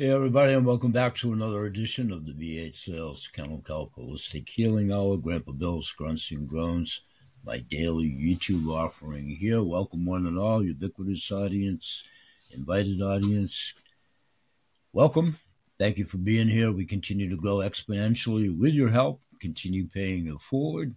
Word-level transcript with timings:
Hey, 0.00 0.08
everybody, 0.08 0.54
and 0.54 0.64
welcome 0.64 0.92
back 0.92 1.14
to 1.16 1.34
another 1.34 1.66
edition 1.66 2.10
of 2.10 2.24
the 2.24 2.32
BH 2.32 2.72
Sales 2.72 3.28
Kennel 3.34 3.58
Kelp 3.58 3.94
Holistic 3.96 4.48
Healing 4.48 4.90
Hour. 4.90 5.18
Grandpa 5.18 5.52
Bill's 5.52 5.92
Grunts 5.92 6.30
and 6.30 6.48
Groans, 6.48 7.02
my 7.44 7.58
daily 7.58 8.06
YouTube 8.06 8.66
offering 8.68 9.28
here. 9.28 9.62
Welcome, 9.62 10.06
one 10.06 10.24
and 10.26 10.38
all, 10.38 10.64
ubiquitous 10.64 11.30
audience, 11.30 12.02
invited 12.56 13.02
audience. 13.02 13.74
Welcome. 14.94 15.36
Thank 15.78 15.98
you 15.98 16.06
for 16.06 16.16
being 16.16 16.48
here. 16.48 16.72
We 16.72 16.86
continue 16.86 17.28
to 17.28 17.36
grow 17.36 17.56
exponentially 17.56 18.58
with 18.58 18.72
your 18.72 18.88
help, 18.88 19.20
continue 19.38 19.86
paying 19.86 20.28
it 20.28 20.40
forward. 20.40 20.94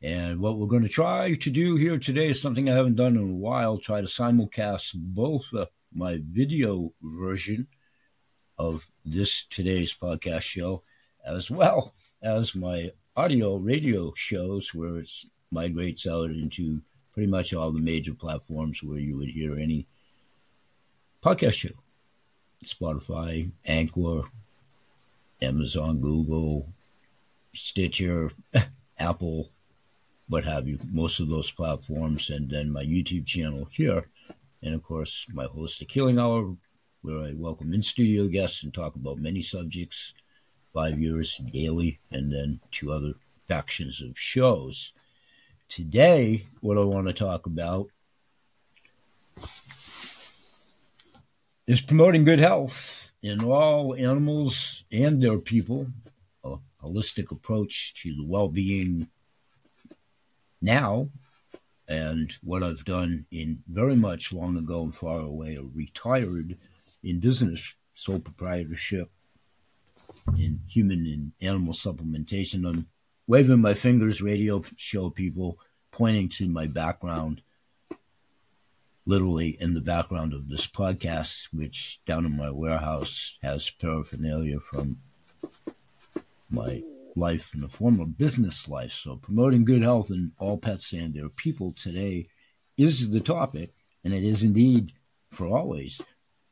And 0.00 0.40
what 0.40 0.56
we're 0.56 0.68
going 0.68 0.84
to 0.84 0.88
try 0.88 1.34
to 1.34 1.50
do 1.50 1.76
here 1.76 1.98
today 1.98 2.30
is 2.30 2.40
something 2.40 2.70
I 2.70 2.76
haven't 2.76 2.96
done 2.96 3.16
in 3.16 3.30
a 3.30 3.34
while 3.34 3.76
try 3.76 4.00
to 4.00 4.06
simulcast 4.06 4.94
both 4.94 5.52
uh, 5.52 5.66
my 5.92 6.18
video 6.32 6.94
version 7.02 7.68
of 8.62 8.88
this 9.04 9.44
today's 9.46 9.92
podcast 9.92 10.42
show, 10.42 10.82
as 11.26 11.50
well 11.50 11.92
as 12.22 12.54
my 12.54 12.92
audio 13.16 13.56
radio 13.56 14.12
shows, 14.14 14.72
where 14.72 14.98
it 14.98 15.10
migrates 15.50 16.06
out 16.06 16.30
into 16.30 16.80
pretty 17.12 17.26
much 17.26 17.52
all 17.52 17.72
the 17.72 17.80
major 17.80 18.14
platforms 18.14 18.80
where 18.80 19.00
you 19.00 19.18
would 19.18 19.30
hear 19.30 19.58
any 19.58 19.88
podcast 21.20 21.54
show. 21.54 21.74
Spotify, 22.64 23.50
Anchor, 23.66 24.22
Amazon, 25.42 25.98
Google, 25.98 26.68
Stitcher, 27.52 28.30
Apple, 28.98 29.50
what 30.28 30.44
have 30.44 30.68
you, 30.68 30.78
most 30.92 31.18
of 31.18 31.28
those 31.28 31.50
platforms, 31.50 32.30
and 32.30 32.48
then 32.48 32.70
my 32.70 32.84
YouTube 32.84 33.26
channel 33.26 33.66
here, 33.72 34.08
and 34.62 34.72
of 34.72 34.84
course 34.84 35.26
my 35.32 35.46
holistic 35.46 35.90
healing 35.90 36.20
hour 36.20 36.54
where 37.02 37.18
I 37.18 37.32
welcome 37.34 37.74
in 37.74 37.82
studio 37.82 38.28
guests 38.28 38.62
and 38.62 38.72
talk 38.72 38.94
about 38.94 39.18
many 39.18 39.42
subjects, 39.42 40.14
five 40.72 41.00
years 41.00 41.38
daily, 41.38 41.98
and 42.12 42.32
then 42.32 42.60
two 42.70 42.92
other 42.92 43.14
factions 43.48 44.00
of 44.00 44.16
shows. 44.16 44.92
Today, 45.68 46.46
what 46.60 46.78
I 46.78 46.84
want 46.84 47.08
to 47.08 47.12
talk 47.12 47.46
about 47.46 47.88
is 51.66 51.80
promoting 51.80 52.24
good 52.24 52.38
health 52.38 53.10
in 53.20 53.42
all 53.42 53.96
animals 53.96 54.84
and 54.92 55.20
their 55.20 55.38
people, 55.38 55.88
a 56.44 56.54
holistic 56.84 57.32
approach 57.32 57.94
to 58.02 58.14
the 58.14 58.24
well 58.24 58.48
being 58.48 59.08
now 60.60 61.08
and 61.88 62.36
what 62.44 62.62
I've 62.62 62.84
done 62.84 63.26
in 63.32 63.64
very 63.68 63.96
much 63.96 64.32
long 64.32 64.56
ago 64.56 64.84
and 64.84 64.94
far 64.94 65.18
away, 65.18 65.56
a 65.56 65.62
retired 65.62 66.58
in 67.02 67.20
business, 67.20 67.74
sole 67.90 68.20
proprietorship, 68.20 69.10
in 70.36 70.60
human 70.68 71.06
and 71.06 71.32
animal 71.40 71.74
supplementation. 71.74 72.68
I'm 72.68 72.86
waving 73.26 73.60
my 73.60 73.74
fingers, 73.74 74.22
radio 74.22 74.62
show 74.76 75.10
people, 75.10 75.58
pointing 75.90 76.28
to 76.30 76.48
my 76.48 76.66
background, 76.66 77.42
literally 79.04 79.56
in 79.60 79.74
the 79.74 79.80
background 79.80 80.32
of 80.32 80.48
this 80.48 80.66
podcast, 80.66 81.48
which 81.52 82.00
down 82.06 82.24
in 82.24 82.36
my 82.36 82.50
warehouse 82.50 83.38
has 83.42 83.70
paraphernalia 83.70 84.60
from 84.60 84.98
my 86.50 86.82
life 87.16 87.52
in 87.54 87.60
the 87.60 87.68
form 87.68 88.00
of 88.00 88.16
business 88.16 88.68
life. 88.68 88.92
So, 88.92 89.16
promoting 89.16 89.64
good 89.64 89.82
health 89.82 90.10
in 90.10 90.32
all 90.38 90.58
pets 90.58 90.92
and 90.92 91.14
their 91.14 91.28
people 91.28 91.72
today 91.72 92.28
is 92.76 93.10
the 93.10 93.20
topic, 93.20 93.74
and 94.04 94.14
it 94.14 94.24
is 94.24 94.42
indeed 94.42 94.92
for 95.30 95.46
always 95.46 96.00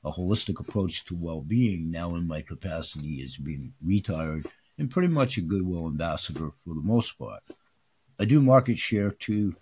a 0.04 0.10
holistic 0.10 0.60
approach 0.60 1.04
to 1.04 1.14
well 1.14 1.40
being 1.40 1.90
now 1.90 2.14
in 2.14 2.26
my 2.26 2.40
capacity 2.40 3.22
as 3.22 3.36
being 3.36 3.74
retired 3.84 4.46
and 4.78 4.90
pretty 4.90 5.08
much 5.08 5.36
a 5.36 5.42
goodwill 5.42 5.86
ambassador 5.86 6.50
for 6.64 6.74
the 6.74 6.80
most 6.82 7.18
part. 7.18 7.42
I 8.18 8.24
do 8.24 8.40
market 8.40 8.78
share 8.78 9.10
to 9.10 9.54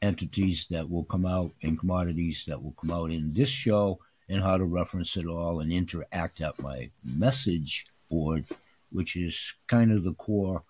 entities 0.00 0.66
that 0.70 0.88
will 0.88 1.04
come 1.04 1.26
out 1.26 1.52
and 1.62 1.78
commodities 1.78 2.44
that 2.46 2.62
will 2.62 2.72
come 2.72 2.90
out 2.90 3.10
in 3.10 3.32
this 3.32 3.48
show 3.48 3.98
and 4.28 4.42
how 4.42 4.56
to 4.58 4.64
reference 4.64 5.16
it 5.16 5.26
all 5.26 5.60
and 5.60 5.72
interact 5.72 6.40
at 6.40 6.62
my 6.62 6.90
message 7.04 7.86
board, 8.10 8.46
which 8.90 9.16
is 9.16 9.54
kind 9.66 9.90
of 9.90 10.04
the 10.04 10.14
core 10.14 10.62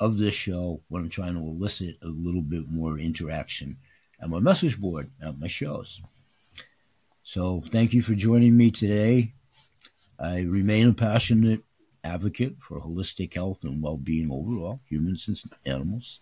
of 0.00 0.18
this 0.18 0.34
show 0.34 0.80
when 0.88 1.02
I'm 1.02 1.08
trying 1.08 1.34
to 1.34 1.40
elicit 1.40 1.96
a 2.02 2.08
little 2.08 2.42
bit 2.42 2.68
more 2.68 2.98
interaction 2.98 3.76
at 4.20 4.30
my 4.30 4.38
message 4.38 4.80
board 4.80 5.10
at 5.20 5.38
my 5.38 5.46
shows. 5.48 6.00
So 7.32 7.62
thank 7.64 7.94
you 7.94 8.02
for 8.02 8.14
joining 8.14 8.58
me 8.58 8.70
today. 8.70 9.32
I 10.18 10.40
remain 10.40 10.88
a 10.88 10.92
passionate 10.92 11.62
advocate 12.04 12.56
for 12.60 12.78
holistic 12.78 13.32
health 13.32 13.64
and 13.64 13.82
well 13.82 13.96
being 13.96 14.30
overall, 14.30 14.80
humans 14.86 15.26
and 15.28 15.40
animals. 15.64 16.20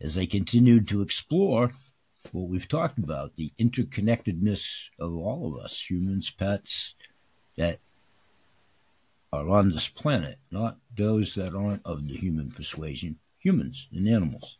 As 0.00 0.18
I 0.18 0.26
continue 0.26 0.80
to 0.80 1.00
explore 1.00 1.70
what 2.32 2.48
we've 2.48 2.66
talked 2.66 2.98
about, 2.98 3.36
the 3.36 3.52
interconnectedness 3.56 4.88
of 4.98 5.14
all 5.14 5.46
of 5.46 5.64
us, 5.64 5.88
humans, 5.88 6.28
pets, 6.28 6.96
that 7.56 7.78
are 9.32 9.48
on 9.48 9.70
this 9.70 9.88
planet, 9.88 10.40
not 10.50 10.78
those 10.96 11.36
that 11.36 11.54
aren't 11.54 11.86
of 11.86 12.08
the 12.08 12.16
human 12.16 12.50
persuasion, 12.50 13.20
humans 13.38 13.86
and 13.92 14.08
animals. 14.08 14.58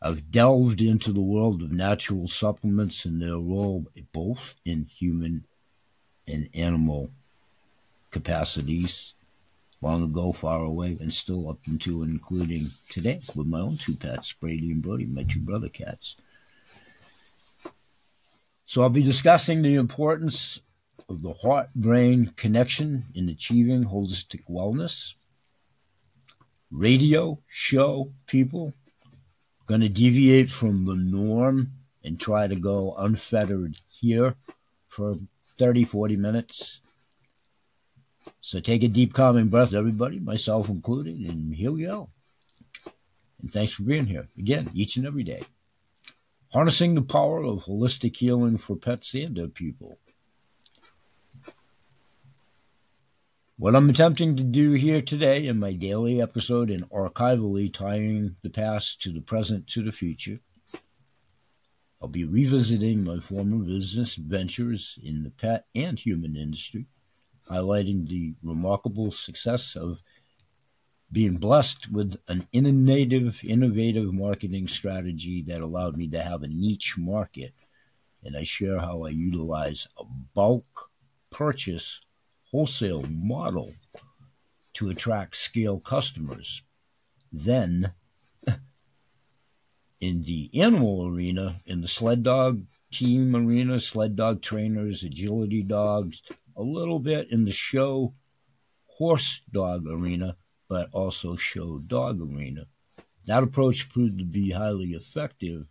I've 0.00 0.30
delved 0.30 0.80
into 0.80 1.12
the 1.12 1.20
world 1.20 1.62
of 1.62 1.72
natural 1.72 2.28
supplements 2.28 3.04
and 3.04 3.20
their 3.20 3.38
role 3.38 3.86
both 4.12 4.60
in 4.64 4.84
human 4.84 5.44
and 6.26 6.48
animal 6.54 7.10
capacities 8.10 9.14
long 9.80 10.02
ago, 10.02 10.32
far 10.32 10.62
away, 10.62 10.96
and 11.00 11.12
still 11.12 11.48
up 11.48 11.58
into 11.66 12.02
and 12.02 12.12
including 12.12 12.70
today 12.88 13.20
with 13.34 13.46
my 13.46 13.60
own 13.60 13.76
two 13.76 13.94
pets, 13.94 14.32
Brady 14.32 14.70
and 14.70 14.82
Brody, 14.82 15.06
my 15.06 15.24
two 15.24 15.40
brother 15.40 15.68
cats. 15.68 16.16
So 18.66 18.82
I'll 18.82 18.90
be 18.90 19.02
discussing 19.02 19.62
the 19.62 19.76
importance 19.76 20.60
of 21.08 21.22
the 21.22 21.32
heart 21.32 21.70
brain 21.74 22.32
connection 22.36 23.04
in 23.14 23.28
achieving 23.28 23.84
holistic 23.84 24.42
wellness. 24.48 25.14
Radio 26.70 27.38
show 27.46 28.12
people 28.26 28.74
going 29.68 29.82
to 29.82 29.88
deviate 29.88 30.50
from 30.50 30.86
the 30.86 30.96
norm 30.96 31.72
and 32.02 32.18
try 32.18 32.46
to 32.46 32.56
go 32.56 32.94
unfettered 32.96 33.76
here 33.86 34.34
for 34.88 35.16
30, 35.58 35.84
40 35.84 36.16
minutes. 36.16 36.80
So 38.40 38.60
take 38.60 38.82
a 38.82 38.88
deep, 38.88 39.12
calming 39.12 39.48
breath, 39.48 39.74
everybody, 39.74 40.18
myself 40.18 40.68
included, 40.68 41.18
and 41.18 41.54
here 41.54 41.70
we 41.70 41.84
go. 41.84 42.08
And 43.40 43.52
thanks 43.52 43.72
for 43.72 43.82
being 43.82 44.06
here 44.06 44.26
again, 44.38 44.70
each 44.74 44.96
and 44.96 45.06
every 45.06 45.22
day. 45.22 45.42
Harnessing 46.52 46.94
the 46.94 47.02
power 47.02 47.44
of 47.44 47.64
holistic 47.64 48.16
healing 48.16 48.56
for 48.56 48.74
pets 48.74 49.12
and 49.14 49.54
people. 49.54 49.98
What 53.60 53.74
I'm 53.74 53.90
attempting 53.90 54.36
to 54.36 54.44
do 54.44 54.74
here 54.74 55.02
today 55.02 55.44
in 55.48 55.58
my 55.58 55.72
daily 55.72 56.22
episode 56.22 56.70
and 56.70 56.88
archivally 56.90 57.74
tying 57.74 58.36
the 58.40 58.50
past 58.50 59.02
to 59.02 59.10
the 59.10 59.20
present 59.20 59.66
to 59.70 59.82
the 59.82 59.90
future, 59.90 60.38
I'll 62.00 62.06
be 62.06 62.22
revisiting 62.22 63.02
my 63.02 63.18
former 63.18 63.58
business 63.64 64.14
ventures 64.14 64.96
in 65.02 65.24
the 65.24 65.30
pet 65.30 65.66
and 65.74 65.98
human 65.98 66.36
industry, 66.36 66.86
highlighting 67.50 68.08
the 68.08 68.36
remarkable 68.44 69.10
success 69.10 69.74
of 69.74 70.04
being 71.10 71.38
blessed 71.38 71.90
with 71.90 72.14
an 72.28 72.46
innovative, 72.52 73.40
innovative 73.42 74.14
marketing 74.14 74.68
strategy 74.68 75.42
that 75.48 75.62
allowed 75.62 75.96
me 75.96 76.06
to 76.06 76.22
have 76.22 76.44
a 76.44 76.48
niche 76.48 76.94
market. 76.96 77.54
And 78.22 78.36
I 78.36 78.44
share 78.44 78.78
how 78.78 79.02
I 79.02 79.08
utilize 79.08 79.88
a 79.98 80.04
bulk 80.32 80.92
purchase 81.30 82.02
wholesale 82.50 83.04
model 83.08 83.72
to 84.74 84.90
attract 84.90 85.36
scale 85.36 85.80
customers. 85.80 86.62
Then, 87.32 87.92
in 90.00 90.22
the 90.22 90.50
animal 90.54 91.06
arena, 91.06 91.56
in 91.66 91.80
the 91.80 91.88
sled 91.88 92.22
dog 92.22 92.62
team 92.90 93.34
arena, 93.34 93.80
sled 93.80 94.16
dog 94.16 94.40
trainers, 94.40 95.02
agility 95.02 95.62
dogs, 95.62 96.22
a 96.56 96.62
little 96.62 96.98
bit 96.98 97.30
in 97.30 97.44
the 97.44 97.52
show 97.52 98.14
horse 98.86 99.42
dog 99.52 99.86
arena, 99.86 100.36
but 100.68 100.88
also 100.92 101.36
show 101.36 101.78
dog 101.78 102.20
arena. 102.20 102.66
That 103.26 103.42
approach 103.42 103.90
proved 103.90 104.18
to 104.18 104.24
be 104.24 104.52
highly 104.52 104.90
effective, 104.90 105.66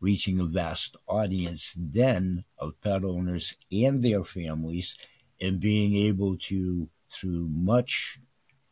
reaching 0.00 0.40
a 0.40 0.44
vast 0.44 0.96
audience 1.06 1.76
then 1.78 2.44
of 2.58 2.80
pet 2.80 3.04
owners 3.04 3.56
and 3.70 4.02
their 4.02 4.24
families 4.24 4.96
and 5.42 5.58
being 5.58 5.96
able 5.96 6.36
to, 6.36 6.88
through 7.10 7.48
much 7.48 8.18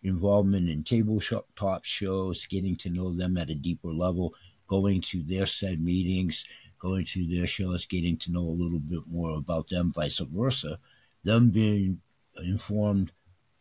involvement 0.04 0.70
in 0.70 0.84
tabletop 0.84 1.84
shows, 1.84 2.46
getting 2.46 2.76
to 2.76 2.88
know 2.88 3.12
them 3.12 3.36
at 3.36 3.50
a 3.50 3.54
deeper 3.54 3.92
level, 3.92 4.32
going 4.68 5.00
to 5.00 5.22
their 5.24 5.46
said 5.46 5.80
meetings, 5.82 6.46
going 6.78 7.04
to 7.04 7.26
their 7.26 7.46
shows, 7.46 7.84
getting 7.86 8.16
to 8.16 8.30
know 8.32 8.40
a 8.40 8.60
little 8.62 8.78
bit 8.78 9.02
more 9.10 9.36
about 9.36 9.68
them, 9.68 9.92
vice 9.92 10.20
versa, 10.20 10.78
them 11.24 11.50
being 11.50 12.00
informed 12.42 13.10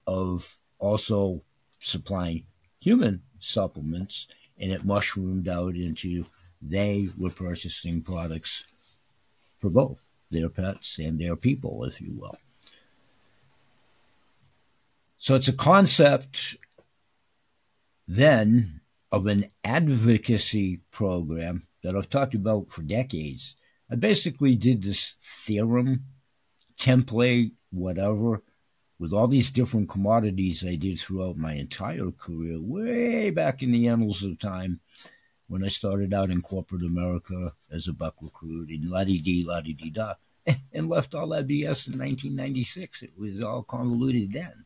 of 0.05 0.59
also 0.77 1.41
supplying 1.79 2.43
human 2.79 3.21
supplements, 3.39 4.27
and 4.59 4.71
it 4.71 4.85
mushroomed 4.85 5.47
out 5.47 5.75
into 5.75 6.25
they 6.61 7.07
were 7.17 7.29
purchasing 7.31 8.01
products 8.01 8.65
for 9.59 9.69
both 9.69 10.09
their 10.29 10.49
pets 10.49 10.99
and 10.99 11.19
their 11.19 11.35
people, 11.35 11.83
if 11.85 11.99
you 11.99 12.13
will. 12.13 12.37
So 15.21 15.35
it's 15.35 15.49
a 15.49 15.53
concept 15.53 16.55
then 18.07 18.79
of 19.11 19.27
an 19.27 19.43
advocacy 19.65 20.79
program 20.91 21.67
that 21.83 21.93
I've 21.93 22.09
talked 22.09 22.35
about 22.35 22.71
for 22.71 22.83
decades. 22.83 23.53
I 23.91 23.95
basically 23.95 24.55
did 24.55 24.81
this 24.81 25.15
theorem, 25.19 26.05
template, 26.77 27.51
whatever, 27.69 28.43
with 28.97 29.11
all 29.11 29.27
these 29.27 29.51
different 29.51 29.89
commodities 29.89 30.63
I 30.65 30.75
did 30.75 30.97
throughout 30.99 31.35
my 31.35 31.53
entire 31.53 32.11
career, 32.11 32.61
way 32.61 33.29
back 33.29 33.61
in 33.61 33.71
the 33.71 33.89
annals 33.89 34.23
of 34.23 34.39
time 34.39 34.79
when 35.47 35.65
I 35.65 35.67
started 35.67 36.13
out 36.13 36.29
in 36.29 36.41
corporate 36.41 36.83
America 36.83 37.51
as 37.69 37.89
a 37.89 37.93
buck 37.93 38.15
recruit 38.21 38.69
and 38.69 38.89
la 38.89 39.03
di 39.03 39.19
di, 39.19 39.43
la 39.45 39.59
di 39.59 39.73
da, 39.73 40.13
and 40.71 40.87
left 40.87 41.13
all 41.13 41.27
that 41.29 41.47
BS 41.47 41.91
in 41.91 41.99
1996. 41.99 43.03
It 43.03 43.11
was 43.17 43.41
all 43.41 43.63
convoluted 43.63 44.31
then. 44.31 44.65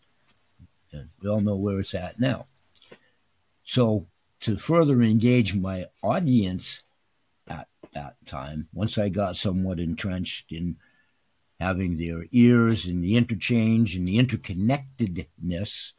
And 0.94 1.10
we 1.22 1.30
all 1.30 1.42
know 1.42 1.56
where 1.56 1.80
it's 1.80 1.94
at 1.94 2.19
now. 2.19 2.45
So, 3.63 4.07
to 4.42 4.57
further 4.57 5.01
engage 5.01 5.56
my 5.56 5.86
audience 6.01 6.84
at 7.48 7.68
that 7.94 8.16
time, 8.25 8.68
once 8.74 8.98
I 8.98 9.10
got 9.10 9.36
somewhat 9.36 9.80
entrenched 9.80 10.51
in 10.51 10.78
having 11.60 11.98
their 11.98 12.25
ears 12.31 12.86
and 12.86 13.01
the 13.01 13.16
interchange 13.16 13.95
and 13.95 14.07
the 14.07 14.18
interconnectedness 14.18 15.94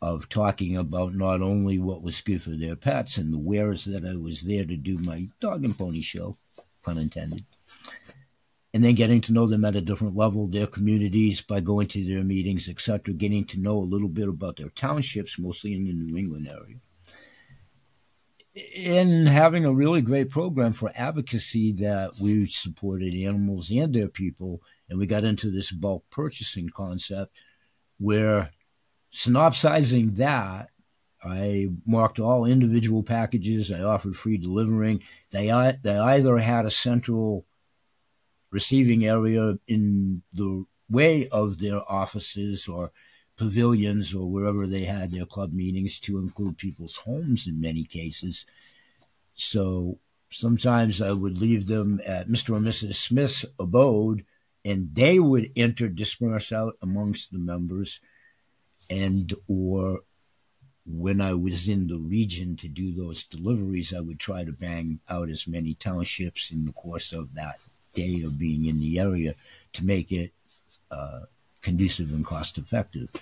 of 0.00 0.28
talking 0.28 0.76
about 0.76 1.14
not 1.14 1.40
only 1.40 1.78
what 1.78 2.02
was 2.02 2.20
good 2.20 2.42
for 2.42 2.50
their 2.50 2.74
pets 2.74 3.18
and 3.18 3.32
the 3.32 3.38
wares 3.38 3.84
that 3.84 4.04
I 4.04 4.16
was 4.16 4.42
there 4.42 4.64
to 4.64 4.76
do 4.76 4.98
my 4.98 5.28
dog 5.38 5.64
and 5.64 5.78
pony 5.78 6.00
show, 6.00 6.36
pun 6.82 6.98
intended, 6.98 7.44
and 8.74 8.82
then 8.82 8.94
getting 8.94 9.20
to 9.20 9.32
know 9.32 9.46
them 9.46 9.64
at 9.64 9.76
a 9.76 9.80
different 9.80 10.16
level, 10.16 10.46
their 10.46 10.66
communities 10.66 11.42
by 11.42 11.60
going 11.60 11.88
to 11.88 12.04
their 12.04 12.24
meetings, 12.24 12.68
etc., 12.68 13.14
getting 13.14 13.44
to 13.44 13.60
know 13.60 13.78
a 13.78 13.84
little 13.84 14.08
bit 14.08 14.28
about 14.28 14.56
their 14.56 14.70
townships, 14.70 15.38
mostly 15.38 15.74
in 15.74 15.84
the 15.84 15.92
New 15.92 16.16
England 16.16 16.48
area 16.48 16.76
in 18.54 19.26
having 19.26 19.64
a 19.64 19.72
really 19.72 20.02
great 20.02 20.30
program 20.30 20.72
for 20.72 20.92
advocacy 20.94 21.72
that 21.72 22.12
we 22.20 22.46
supported 22.46 23.14
animals 23.14 23.70
and 23.70 23.94
their 23.94 24.08
people, 24.08 24.60
and 24.88 24.98
we 24.98 25.06
got 25.06 25.24
into 25.24 25.50
this 25.50 25.70
bulk 25.70 26.04
purchasing 26.10 26.68
concept 26.68 27.42
where 27.98 28.50
synopsizing 29.10 30.14
that, 30.14 30.68
I 31.24 31.68
marked 31.86 32.18
all 32.18 32.44
individual 32.44 33.02
packages. 33.02 33.70
I 33.70 33.80
offered 33.80 34.16
free 34.16 34.38
delivering. 34.38 35.02
They, 35.30 35.46
they 35.82 35.96
either 35.96 36.38
had 36.38 36.66
a 36.66 36.70
central 36.70 37.46
receiving 38.52 39.04
area 39.04 39.58
in 39.66 40.22
the 40.32 40.64
way 40.88 41.26
of 41.28 41.58
their 41.58 41.80
offices 41.90 42.68
or 42.68 42.92
pavilions 43.36 44.14
or 44.14 44.30
wherever 44.30 44.66
they 44.66 44.84
had 44.84 45.10
their 45.10 45.26
club 45.26 45.52
meetings 45.52 45.98
to 45.98 46.18
include 46.18 46.58
people's 46.58 46.96
homes 46.96 47.46
in 47.48 47.60
many 47.60 47.82
cases. 47.82 48.44
So 49.34 49.98
sometimes 50.30 51.00
I 51.00 51.12
would 51.12 51.38
leave 51.38 51.66
them 51.66 52.00
at 52.06 52.28
Mr. 52.28 52.54
and 52.54 52.66
Mrs. 52.66 52.94
Smith's 52.94 53.44
abode 53.58 54.24
and 54.64 54.94
they 54.94 55.18
would 55.18 55.52
interdisperse 55.56 56.52
out 56.52 56.76
amongst 56.82 57.32
the 57.32 57.38
members 57.38 58.00
and 58.90 59.32
or 59.48 60.00
when 60.84 61.20
I 61.20 61.32
was 61.34 61.68
in 61.68 61.86
the 61.86 61.98
region 61.98 62.56
to 62.56 62.68
do 62.68 62.92
those 62.92 63.24
deliveries, 63.24 63.94
I 63.94 64.00
would 64.00 64.18
try 64.18 64.42
to 64.44 64.52
bang 64.52 64.98
out 65.08 65.30
as 65.30 65.46
many 65.46 65.74
townships 65.74 66.50
in 66.50 66.64
the 66.64 66.72
course 66.72 67.12
of 67.12 67.34
that 67.34 67.60
day 67.92 68.22
of 68.24 68.38
being 68.38 68.66
in 68.66 68.80
the 68.80 68.98
area 68.98 69.34
to 69.74 69.84
make 69.84 70.12
it 70.12 70.32
uh, 70.90 71.20
conducive 71.60 72.12
and 72.12 72.24
cost 72.24 72.58
effective. 72.58 73.14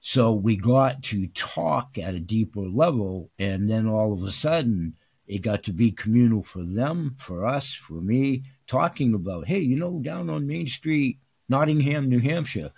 So 0.00 0.32
we 0.32 0.56
got 0.56 1.02
to 1.04 1.26
talk 1.28 1.98
at 1.98 2.14
a 2.14 2.20
deeper 2.20 2.62
level, 2.62 3.30
and 3.38 3.68
then 3.70 3.86
all 3.86 4.12
of 4.12 4.22
a 4.22 4.32
sudden, 4.32 4.94
it 5.26 5.42
got 5.42 5.62
to 5.64 5.72
be 5.72 5.92
communal 5.92 6.42
for 6.42 6.62
them, 6.62 7.14
for 7.18 7.46
us, 7.46 7.72
for 7.72 8.00
me, 8.00 8.42
talking 8.66 9.14
about, 9.14 9.46
hey, 9.46 9.58
you 9.58 9.76
know, 9.76 10.00
down 10.00 10.30
on 10.30 10.46
Main 10.46 10.66
Street, 10.66 11.18
Nottingham, 11.48 12.08
New 12.08 12.18
Hampshire, 12.18 12.72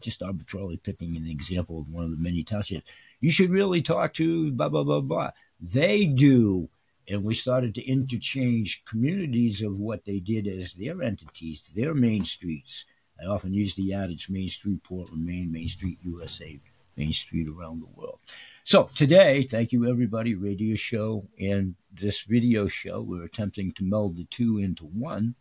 just 0.00 0.22
arbitrarily 0.22 0.76
picking 0.76 1.16
an 1.16 1.26
example 1.26 1.80
of 1.80 1.88
one 1.88 2.04
of 2.04 2.10
the 2.10 2.16
many 2.16 2.44
townships, 2.44 2.90
you 3.20 3.30
should 3.30 3.50
really 3.50 3.82
talk 3.82 4.14
to 4.14 4.52
blah, 4.52 4.68
blah, 4.68 4.84
blah, 4.84 5.00
blah. 5.00 5.30
They 5.60 6.06
do. 6.06 6.68
And 7.08 7.24
we 7.24 7.34
started 7.34 7.74
to 7.74 7.84
interchange 7.84 8.84
communities 8.84 9.62
of 9.62 9.80
what 9.80 10.04
they 10.04 10.20
did 10.20 10.46
as 10.46 10.74
their 10.74 11.02
entities, 11.02 11.72
their 11.74 11.94
main 11.94 12.24
streets 12.24 12.84
I 13.22 13.26
often 13.26 13.52
use 13.52 13.74
the 13.74 13.94
adage 13.94 14.28
Main 14.28 14.48
Street, 14.48 14.82
Portland, 14.82 15.24
Maine, 15.24 15.52
Main 15.52 15.68
Street, 15.68 15.98
USA, 16.02 16.58
Main 16.96 17.12
Street 17.12 17.46
around 17.48 17.80
the 17.80 18.00
world. 18.00 18.18
So 18.64 18.84
today, 18.94 19.44
thank 19.44 19.72
you 19.72 19.88
everybody, 19.88 20.34
radio 20.34 20.74
show 20.74 21.28
and 21.38 21.74
this 21.92 22.22
video 22.22 22.66
show. 22.66 23.00
We're 23.00 23.24
attempting 23.24 23.72
to 23.72 23.84
meld 23.84 24.16
the 24.16 24.24
two 24.24 24.58
into 24.58 24.84
one. 24.86 25.34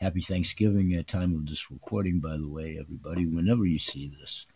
Happy 0.00 0.20
Thanksgiving 0.20 0.92
at 0.92 1.06
time 1.06 1.34
of 1.34 1.46
this 1.46 1.70
recording, 1.70 2.20
by 2.20 2.36
the 2.36 2.48
way, 2.48 2.78
everybody, 2.78 3.26
whenever 3.26 3.64
you 3.64 3.78
see 3.78 4.12
this. 4.20 4.46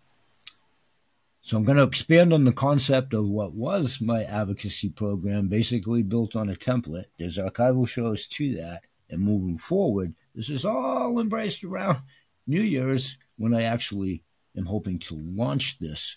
So 1.43 1.57
I'm 1.57 1.65
going 1.65 1.79
to 1.79 1.85
expand 1.85 2.33
on 2.33 2.45
the 2.45 2.53
concept 2.53 3.15
of 3.15 3.29
what 3.29 3.55
was 3.55 4.01
my 4.01 4.25
advocacy 4.25 4.91
program, 4.91 5.49
basically 5.49 6.03
built 6.03 6.37
on 6.37 6.51
a 6.51 6.55
template. 6.55 7.07
There's 7.19 7.39
archival 7.39 7.89
shows 7.89 8.27
to 8.29 8.55
that. 8.57 8.83
And 9.09 9.23
moving 9.23 9.59
forward, 9.59 10.15
this 10.35 10.51
is 10.51 10.65
all 10.65 11.19
embraced 11.19 11.65
around 11.65 12.03
New 12.47 12.63
Year's 12.63 13.17
when 13.37 13.55
I 13.55 13.63
actually 13.63 14.23
am 14.57 14.67
hoping 14.67 14.99
to 15.01 15.17
launch 15.17 15.79
this 15.79 16.17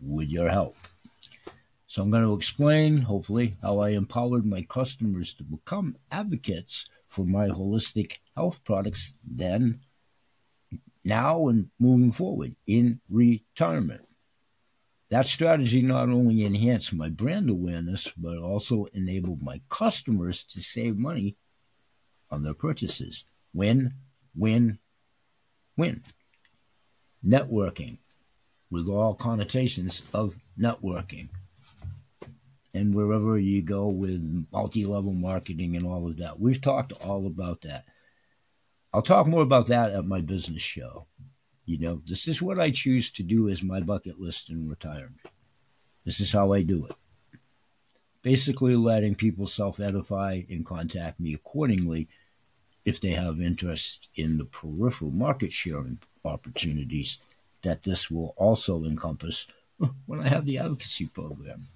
with 0.00 0.28
your 0.28 0.50
help. 0.50 0.76
So 1.86 2.02
I'm 2.02 2.10
going 2.10 2.22
to 2.22 2.34
explain, 2.34 2.98
hopefully, 2.98 3.56
how 3.62 3.78
I 3.78 3.90
empowered 3.90 4.44
my 4.44 4.62
customers 4.62 5.32
to 5.34 5.42
become 5.42 5.96
advocates 6.12 6.86
for 7.06 7.24
my 7.24 7.48
holistic 7.48 8.18
health 8.36 8.62
products 8.62 9.14
then, 9.26 9.80
now, 11.04 11.48
and 11.48 11.70
moving 11.78 12.12
forward 12.12 12.54
in 12.66 13.00
retirement. 13.08 14.06
That 15.10 15.26
strategy 15.26 15.80
not 15.80 16.10
only 16.10 16.44
enhanced 16.44 16.92
my 16.92 17.08
brand 17.08 17.48
awareness, 17.48 18.12
but 18.16 18.36
also 18.36 18.86
enabled 18.92 19.42
my 19.42 19.60
customers 19.70 20.44
to 20.44 20.60
save 20.60 20.98
money 20.98 21.36
on 22.30 22.42
their 22.42 22.54
purchases. 22.54 23.24
Win, 23.54 23.94
win, 24.36 24.78
win. 25.76 26.02
Networking 27.26 27.98
with 28.70 28.88
all 28.88 29.14
connotations 29.14 30.02
of 30.12 30.34
networking. 30.60 31.28
And 32.74 32.94
wherever 32.94 33.38
you 33.38 33.62
go 33.62 33.88
with 33.88 34.46
multi 34.52 34.84
level 34.84 35.14
marketing 35.14 35.74
and 35.74 35.86
all 35.86 36.06
of 36.06 36.18
that, 36.18 36.38
we've 36.38 36.60
talked 36.60 36.92
all 36.92 37.26
about 37.26 37.62
that. 37.62 37.86
I'll 38.98 39.02
talk 39.02 39.28
more 39.28 39.42
about 39.42 39.66
that 39.66 39.92
at 39.92 40.06
my 40.06 40.20
business 40.20 40.60
show. 40.60 41.06
You 41.66 41.78
know, 41.78 42.02
this 42.04 42.26
is 42.26 42.42
what 42.42 42.58
I 42.58 42.72
choose 42.72 43.12
to 43.12 43.22
do 43.22 43.48
as 43.48 43.62
my 43.62 43.78
bucket 43.78 44.20
list 44.20 44.50
in 44.50 44.68
retirement. 44.68 45.20
This 46.04 46.18
is 46.18 46.32
how 46.32 46.52
I 46.52 46.62
do 46.62 46.84
it. 46.84 46.96
Basically, 48.22 48.74
letting 48.74 49.14
people 49.14 49.46
self 49.46 49.78
edify 49.78 50.42
and 50.50 50.66
contact 50.66 51.20
me 51.20 51.32
accordingly 51.32 52.08
if 52.84 52.98
they 52.98 53.10
have 53.10 53.40
interest 53.40 54.08
in 54.16 54.36
the 54.36 54.44
peripheral 54.44 55.12
market 55.12 55.52
sharing 55.52 56.00
opportunities 56.24 57.18
that 57.62 57.84
this 57.84 58.10
will 58.10 58.34
also 58.36 58.82
encompass 58.82 59.46
when 60.06 60.22
I 60.22 60.28
have 60.28 60.44
the 60.44 60.58
advocacy 60.58 61.06
program. 61.06 61.68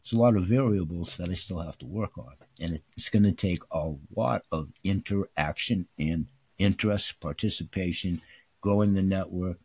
It's 0.00 0.10
a 0.12 0.16
lot 0.16 0.34
of 0.34 0.46
variables 0.46 1.16
that 1.18 1.28
I 1.30 1.34
still 1.34 1.60
have 1.60 1.78
to 1.78 1.86
work 1.86 2.18
on. 2.18 2.34
And 2.60 2.72
it's 2.72 3.08
going 3.08 3.22
to 3.22 3.30
take 3.30 3.62
a 3.70 3.92
lot 4.16 4.42
of 4.50 4.70
interaction 4.82 5.86
and 5.96 6.26
interest, 6.60 7.18
participation, 7.20 8.20
growing 8.60 8.94
the 8.94 9.02
network, 9.02 9.58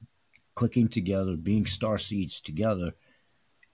clicking 0.56 0.88
together, 0.88 1.36
being 1.36 1.66
star 1.66 1.98
seeds 1.98 2.40
together 2.40 2.94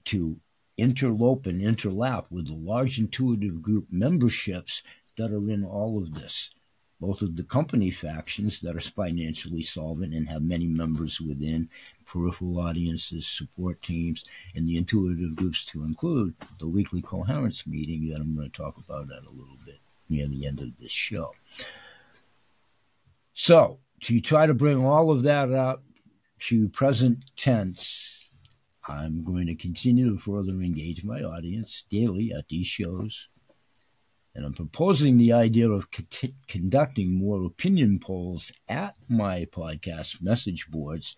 to 0.05 0.37
interlope 0.79 1.45
and 1.45 1.61
interlap 1.61 2.25
with 2.29 2.47
the 2.47 2.55
large 2.55 2.97
intuitive 2.97 3.61
group 3.61 3.87
memberships 3.91 4.81
that 5.17 5.31
are 5.31 5.49
in 5.49 5.63
all 5.63 5.97
of 5.97 6.15
this 6.15 6.51
both 7.01 7.23
of 7.23 7.35
the 7.35 7.43
company 7.43 7.89
factions 7.89 8.61
that 8.61 8.75
are 8.75 8.79
financially 8.79 9.63
solvent 9.63 10.13
and 10.13 10.29
have 10.29 10.43
many 10.43 10.67
members 10.67 11.19
within, 11.19 11.67
peripheral 12.05 12.59
audiences, 12.59 13.25
support 13.25 13.81
teams, 13.81 14.23
and 14.55 14.69
the 14.69 14.77
intuitive 14.77 15.35
groups 15.35 15.65
to 15.65 15.83
include 15.83 16.35
the 16.59 16.67
weekly 16.67 17.01
coherence 17.01 17.65
meeting 17.65 18.07
that 18.07 18.19
I'm 18.19 18.35
going 18.35 18.51
to 18.51 18.55
talk 18.55 18.77
about 18.77 19.07
that 19.07 19.25
a 19.25 19.31
little 19.31 19.57
bit 19.65 19.79
near 20.09 20.27
the 20.27 20.45
end 20.45 20.59
of 20.59 20.77
this 20.79 20.91
show. 20.91 21.31
So, 23.33 23.79
to 24.01 24.19
try 24.19 24.45
to 24.45 24.53
bring 24.53 24.83
all 24.83 25.11
of 25.11 25.23
that 25.23 25.51
up 25.51 25.83
to 26.47 26.69
present 26.69 27.31
tense, 27.35 28.31
I'm 28.87 29.23
going 29.23 29.47
to 29.47 29.55
continue 29.55 30.09
to 30.11 30.17
further 30.17 30.53
engage 30.53 31.03
my 31.03 31.21
audience 31.21 31.85
daily 31.89 32.31
at 32.35 32.47
these 32.49 32.67
shows 32.67 33.29
and 34.33 34.45
I'm 34.45 34.53
proposing 34.53 35.17
the 35.17 35.33
idea 35.33 35.69
of 35.69 35.89
conducting 36.47 37.15
more 37.15 37.43
opinion 37.43 37.99
polls 37.99 38.51
at 38.69 38.95
my 39.09 39.45
podcast 39.45 40.21
message 40.21 40.67
boards, 40.69 41.17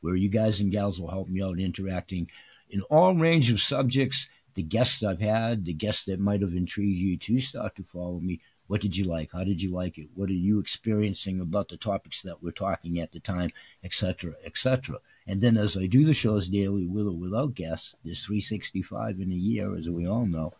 where 0.00 0.16
you 0.16 0.28
guys 0.28 0.60
and 0.60 0.72
gals 0.72 1.00
will 1.00 1.10
help 1.10 1.28
me 1.28 1.42
out 1.42 1.60
interacting 1.60 2.28
in 2.70 2.80
all 2.90 3.14
range 3.14 3.50
of 3.50 3.60
subjects. 3.60 4.28
The 4.54 4.62
guests 4.64 5.04
I've 5.04 5.20
had, 5.20 5.66
the 5.66 5.72
guests 5.72 6.04
that 6.06 6.18
might 6.18 6.42
have 6.42 6.54
intrigued 6.54 6.98
you 6.98 7.16
to 7.16 7.38
start 7.38 7.76
to 7.76 7.84
follow 7.84 8.18
me. 8.18 8.40
What 8.68 8.82
did 8.82 8.96
you 8.96 9.04
like? 9.04 9.32
How 9.32 9.44
did 9.44 9.60
you 9.60 9.72
like 9.72 9.98
it? 9.98 10.08
What 10.14 10.28
are 10.28 10.34
you 10.34 10.60
experiencing 10.60 11.40
about 11.40 11.68
the 11.68 11.76
topics 11.76 12.22
that 12.22 12.42
we're 12.42 12.50
talking 12.52 13.00
at 13.00 13.12
the 13.12 13.18
time, 13.18 13.50
etc., 13.82 14.34
etc. 14.44 14.98
And 15.26 15.40
then 15.40 15.56
as 15.56 15.76
I 15.76 15.86
do 15.86 16.04
the 16.04 16.14
shows 16.14 16.48
daily, 16.48 16.86
with 16.86 17.06
or 17.06 17.12
without 17.12 17.54
guests, 17.54 17.94
there's 18.04 18.24
365 18.24 19.20
in 19.20 19.32
a 19.32 19.34
year, 19.34 19.74
as 19.74 19.88
we 19.88 20.06
all 20.06 20.26
know. 20.26 20.52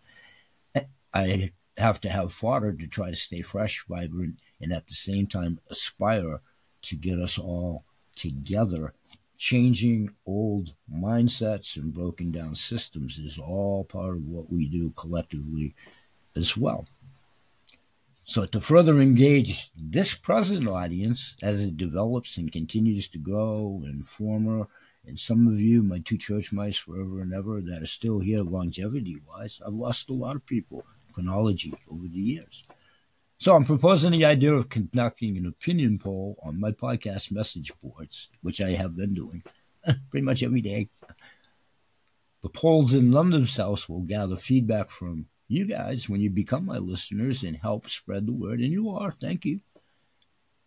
I 1.14 1.52
have 1.76 2.00
to 2.00 2.08
have 2.08 2.32
fodder 2.32 2.72
to 2.72 2.86
try 2.88 3.10
to 3.10 3.16
stay 3.16 3.42
fresh, 3.42 3.84
vibrant, 3.88 4.40
and 4.60 4.72
at 4.72 4.86
the 4.86 4.94
same 4.94 5.26
time 5.26 5.60
aspire 5.70 6.40
to 6.82 6.96
get 6.96 7.18
us 7.18 7.38
all 7.38 7.84
together. 8.14 8.94
Changing 9.36 10.10
old 10.26 10.74
mindsets 10.92 11.76
and 11.76 11.94
broken 11.94 12.32
down 12.32 12.54
systems 12.54 13.18
is 13.18 13.38
all 13.38 13.84
part 13.84 14.16
of 14.16 14.26
what 14.26 14.50
we 14.50 14.66
do 14.66 14.90
collectively 14.96 15.74
as 16.34 16.56
well. 16.56 16.86
So, 18.28 18.44
to 18.44 18.60
further 18.60 19.00
engage 19.00 19.70
this 19.74 20.14
present 20.14 20.68
audience 20.68 21.34
as 21.42 21.62
it 21.62 21.78
develops 21.78 22.36
and 22.36 22.52
continues 22.52 23.08
to 23.08 23.18
grow 23.18 23.80
and 23.86 24.06
former, 24.06 24.68
and 25.06 25.18
some 25.18 25.48
of 25.48 25.58
you, 25.58 25.82
my 25.82 26.00
two 26.00 26.18
church 26.18 26.52
mice 26.52 26.76
forever 26.76 27.22
and 27.22 27.32
ever, 27.32 27.62
that 27.62 27.80
are 27.80 27.86
still 27.86 28.20
here 28.20 28.42
longevity 28.42 29.16
wise, 29.26 29.58
I've 29.66 29.72
lost 29.72 30.10
a 30.10 30.12
lot 30.12 30.36
of 30.36 30.44
people 30.44 30.84
chronology 31.14 31.72
over 31.90 32.06
the 32.06 32.20
years. 32.20 32.64
So 33.38 33.56
I'm 33.56 33.64
proposing 33.64 34.10
the 34.10 34.26
idea 34.26 34.52
of 34.52 34.68
conducting 34.68 35.38
an 35.38 35.46
opinion 35.46 35.98
poll 35.98 36.36
on 36.42 36.60
my 36.60 36.72
podcast 36.72 37.32
message 37.32 37.72
boards, 37.82 38.28
which 38.42 38.60
I 38.60 38.72
have 38.72 38.94
been 38.94 39.14
doing 39.14 39.42
pretty 40.10 40.26
much 40.26 40.42
every 40.42 40.60
day. 40.60 40.90
The 42.42 42.50
polls 42.50 42.92
in 42.92 43.10
themselves 43.10 43.88
will 43.88 44.02
gather 44.02 44.36
feedback 44.36 44.90
from 44.90 45.28
you 45.48 45.64
guys 45.64 46.08
when 46.08 46.20
you 46.20 46.30
become 46.30 46.66
my 46.66 46.78
listeners 46.78 47.42
and 47.42 47.56
help 47.56 47.88
spread 47.88 48.26
the 48.26 48.32
word, 48.32 48.60
and 48.60 48.72
you 48.72 48.90
are, 48.90 49.10
thank 49.10 49.44
you. 49.44 49.60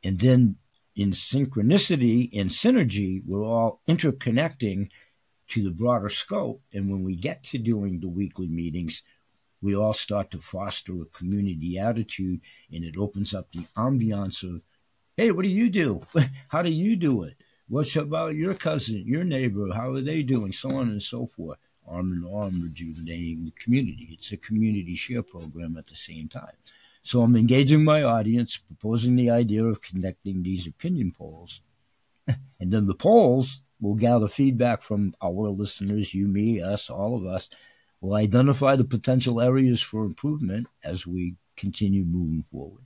And 0.03 0.19
then 0.19 0.55
in 0.95 1.11
synchronicity 1.11 2.29
and 2.33 2.49
synergy, 2.49 3.21
we're 3.25 3.45
all 3.45 3.81
interconnecting 3.87 4.89
to 5.49 5.63
the 5.63 5.69
broader 5.69 6.09
scope. 6.09 6.61
And 6.73 6.89
when 6.89 7.03
we 7.03 7.15
get 7.15 7.43
to 7.45 7.57
doing 7.57 7.99
the 7.99 8.07
weekly 8.07 8.47
meetings, 8.47 9.03
we 9.61 9.75
all 9.75 9.93
start 9.93 10.31
to 10.31 10.39
foster 10.39 10.99
a 11.01 11.05
community 11.05 11.77
attitude 11.77 12.41
and 12.73 12.83
it 12.83 12.97
opens 12.97 13.33
up 13.33 13.51
the 13.51 13.65
ambiance 13.77 14.43
of, 14.43 14.61
hey, 15.17 15.31
what 15.31 15.43
do 15.43 15.49
you 15.49 15.69
do? 15.69 16.01
How 16.49 16.63
do 16.63 16.71
you 16.71 16.95
do 16.95 17.23
it? 17.23 17.35
What's 17.67 17.95
about 17.95 18.35
your 18.35 18.55
cousin, 18.55 19.03
your 19.05 19.23
neighbor? 19.23 19.69
How 19.73 19.91
are 19.93 20.01
they 20.01 20.23
doing? 20.23 20.51
So 20.51 20.75
on 20.75 20.89
and 20.89 21.01
so 21.01 21.27
forth. 21.27 21.59
Arm 21.87 22.13
in 22.13 22.25
arm, 22.33 22.61
rejuvenating 22.61 23.45
the 23.45 23.51
community. 23.51 24.09
It's 24.11 24.31
a 24.31 24.37
community 24.37 24.95
share 24.95 25.23
program 25.23 25.77
at 25.77 25.87
the 25.87 25.95
same 25.95 26.29
time. 26.29 26.55
So 27.03 27.21
I'm 27.21 27.35
engaging 27.35 27.83
my 27.83 28.03
audience, 28.03 28.57
proposing 28.57 29.15
the 29.15 29.29
idea 29.29 29.63
of 29.65 29.81
conducting 29.81 30.43
these 30.43 30.67
opinion 30.67 31.11
polls. 31.11 31.61
and 32.27 32.71
then 32.71 32.85
the 32.85 32.95
polls 32.95 33.61
will 33.79 33.95
gather 33.95 34.27
feedback 34.27 34.83
from 34.83 35.15
our 35.21 35.49
listeners, 35.49 36.13
you, 36.13 36.27
me, 36.27 36.61
us, 36.61 36.89
all 36.89 37.15
of 37.15 37.25
us, 37.25 37.49
will 37.99 38.15
identify 38.15 38.75
the 38.75 38.83
potential 38.83 39.41
areas 39.41 39.81
for 39.81 40.05
improvement 40.05 40.67
as 40.83 41.07
we 41.07 41.35
continue 41.55 42.03
moving 42.03 42.43
forward. 42.43 42.83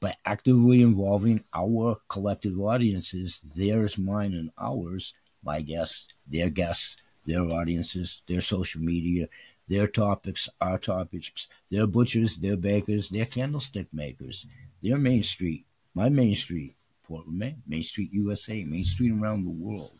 By 0.00 0.14
actively 0.24 0.82
involving 0.82 1.44
our 1.54 1.96
collective 2.08 2.58
audiences, 2.58 3.40
theirs, 3.54 3.98
mine, 3.98 4.34
and 4.34 4.50
ours, 4.58 5.14
my 5.44 5.60
guests, 5.60 6.08
their 6.26 6.50
guests, 6.50 6.96
their 7.24 7.42
audiences, 7.42 8.22
their 8.26 8.40
social 8.40 8.82
media, 8.82 9.28
their 9.68 9.86
topics, 9.86 10.48
our 10.60 10.78
topics, 10.78 11.46
their 11.70 11.86
butchers, 11.86 12.36
their 12.36 12.56
bakers, 12.56 13.08
their 13.08 13.26
candlestick 13.26 13.86
makers, 13.92 14.46
their 14.82 14.98
Main 14.98 15.22
Street, 15.22 15.64
my 15.94 16.08
Main 16.08 16.34
Street, 16.34 16.74
Portland, 17.02 17.38
Maine, 17.38 17.62
Main 17.66 17.82
Street, 17.82 18.12
USA, 18.12 18.64
Main 18.64 18.84
Street 18.84 19.12
around 19.12 19.44
the 19.44 19.50
world. 19.50 19.92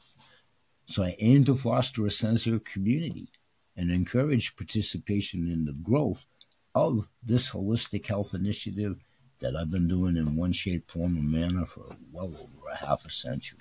So 0.86 1.02
I 1.04 1.16
aim 1.20 1.44
to 1.44 1.54
foster 1.54 2.04
a 2.06 2.10
sense 2.10 2.46
of 2.46 2.64
community 2.64 3.28
and 3.76 3.90
encourage 3.90 4.56
participation 4.56 5.50
in 5.50 5.64
the 5.64 5.72
growth 5.72 6.26
of 6.74 7.08
this 7.22 7.50
holistic 7.50 8.06
health 8.06 8.34
initiative 8.34 8.96
that 9.38 9.56
I've 9.56 9.70
been 9.70 9.88
doing 9.88 10.16
in 10.16 10.36
one 10.36 10.52
shape, 10.52 10.90
form, 10.90 11.18
or 11.18 11.22
manner 11.22 11.66
for 11.66 11.84
well 12.12 12.26
over 12.26 12.68
a 12.72 12.76
half 12.76 13.04
a 13.04 13.10
century. 13.10 13.60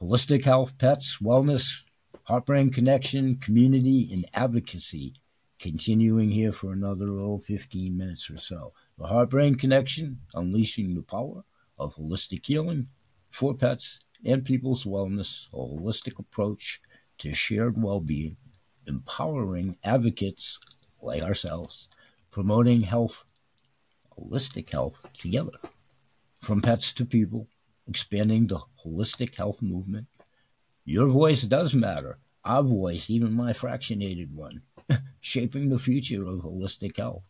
Holistic 0.00 0.44
health, 0.44 0.76
pets, 0.76 1.18
wellness, 1.22 1.84
heart 2.24 2.46
brain 2.46 2.70
connection, 2.70 3.36
community, 3.36 4.08
and 4.12 4.26
advocacy. 4.34 5.14
Continuing 5.60 6.30
here 6.30 6.50
for 6.50 6.72
another 6.72 7.20
oh, 7.20 7.38
15 7.38 7.96
minutes 7.96 8.28
or 8.28 8.36
so. 8.36 8.72
The 8.98 9.06
heart 9.06 9.30
brain 9.30 9.54
connection, 9.54 10.18
unleashing 10.34 10.94
the 10.94 11.02
power 11.02 11.44
of 11.78 11.94
holistic 11.94 12.44
healing 12.44 12.88
for 13.30 13.54
pets 13.54 14.00
and 14.24 14.44
people's 14.44 14.84
wellness, 14.84 15.46
a 15.52 15.56
holistic 15.56 16.18
approach 16.18 16.80
to 17.18 17.32
shared 17.32 17.80
well 17.80 18.00
being, 18.00 18.36
empowering 18.86 19.78
advocates 19.84 20.58
like 21.00 21.22
ourselves, 21.22 21.88
promoting 22.32 22.82
health, 22.82 23.24
holistic 24.18 24.70
health 24.70 25.06
together, 25.16 25.56
from 26.42 26.60
pets 26.60 26.92
to 26.92 27.04
people, 27.04 27.46
expanding 27.88 28.46
the 28.46 28.60
holistic 28.84 29.36
health 29.36 29.62
movement. 29.62 30.06
Your 30.84 31.08
voice 31.08 31.42
does 31.42 31.74
matter. 31.74 32.18
Our 32.44 32.62
voice, 32.62 33.08
even 33.08 33.32
my 33.32 33.52
fractionated 33.52 34.32
one, 34.32 34.62
shaping 35.20 35.70
the 35.70 35.78
future 35.78 36.26
of 36.26 36.40
holistic 36.40 36.98
health. 36.98 37.24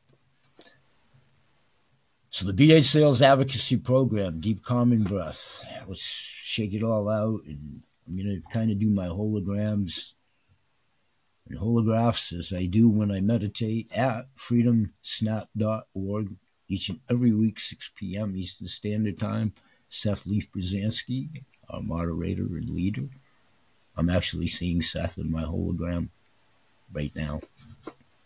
So 2.31 2.51
the 2.51 2.53
BH 2.53 2.85
Sales 2.85 3.23
Advocacy 3.23 3.77
Program, 3.77 4.41
Deep 4.41 4.65
Calming 4.65 5.05
Breath. 5.05 5.65
Let's 5.87 6.01
shake 6.01 6.75
it 6.75 6.83
all 6.83 7.09
out 7.09 7.43
and 7.47 7.83
I'm 8.07 8.19
to 8.19 8.43
kind 8.53 8.71
of 8.71 8.79
do 8.79 8.91
my 8.91 9.07
holograms 9.07 10.13
and 11.49 11.59
holographs 11.59 12.37
as 12.37 12.53
I 12.53 12.67
do 12.67 12.89
when 12.89 13.11
I 13.11 13.21
meditate 13.21 13.91
at 13.93 14.35
freedomsnap.org 14.35 16.37
each 16.69 16.89
and 16.89 17.01
every 17.11 17.33
week, 17.33 17.61
6 17.61 17.91
p.m. 17.95 18.37
Eastern 18.37 18.69
Standard 18.69 19.19
Time. 19.19 19.53
Seth 19.95 20.27
Leaf 20.27 20.51
Pruzansky, 20.51 21.29
our 21.71 21.81
moderator 21.81 22.43
and 22.43 22.69
leader. 22.69 23.09
I'm 23.97 24.11
actually 24.11 24.49
seeing 24.49 24.83
Seth 24.83 25.19
in 25.19 25.31
my 25.31 25.45
hologram 25.45 26.09
right 26.93 27.13
now 27.15 27.41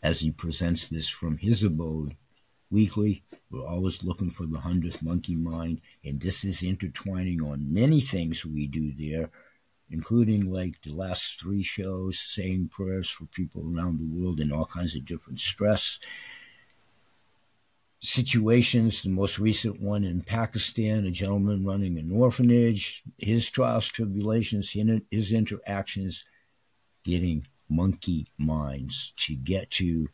as 0.02 0.20
he 0.20 0.30
presents 0.30 0.88
this 0.88 1.08
from 1.08 1.38
his 1.38 1.62
abode 1.62 2.16
weekly. 2.70 3.22
We're 3.50 3.66
always 3.66 4.02
looking 4.02 4.30
for 4.30 4.46
the 4.46 4.60
hundredth 4.60 5.02
monkey 5.02 5.36
mind, 5.36 5.80
and 6.04 6.20
this 6.20 6.44
is 6.44 6.62
intertwining 6.62 7.42
on 7.42 7.72
many 7.72 8.00
things 8.00 8.44
we 8.44 8.66
do 8.66 8.92
there 8.98 9.30
including 9.90 10.52
like 10.52 10.80
the 10.82 10.92
last 10.92 11.40
three 11.40 11.62
shows, 11.62 12.18
saying 12.18 12.68
prayers 12.68 13.08
for 13.08 13.24
people 13.26 13.62
around 13.62 13.98
the 13.98 14.20
world 14.20 14.38
in 14.40 14.52
all 14.52 14.66
kinds 14.66 14.94
of 14.94 15.04
different 15.04 15.40
stress 15.40 15.98
situations. 18.00 19.02
The 19.02 19.10
most 19.10 19.38
recent 19.38 19.80
one 19.80 20.04
in 20.04 20.22
Pakistan, 20.22 21.04
a 21.04 21.10
gentleman 21.10 21.64
running 21.64 21.98
an 21.98 22.12
orphanage, 22.12 23.02
his 23.18 23.48
trials, 23.50 23.88
tribulations, 23.88 24.74
his 25.10 25.32
interactions, 25.32 26.24
getting 27.04 27.44
monkey 27.68 28.28
minds 28.38 29.12
to 29.16 29.34
get 29.34 29.70
to 29.70 30.08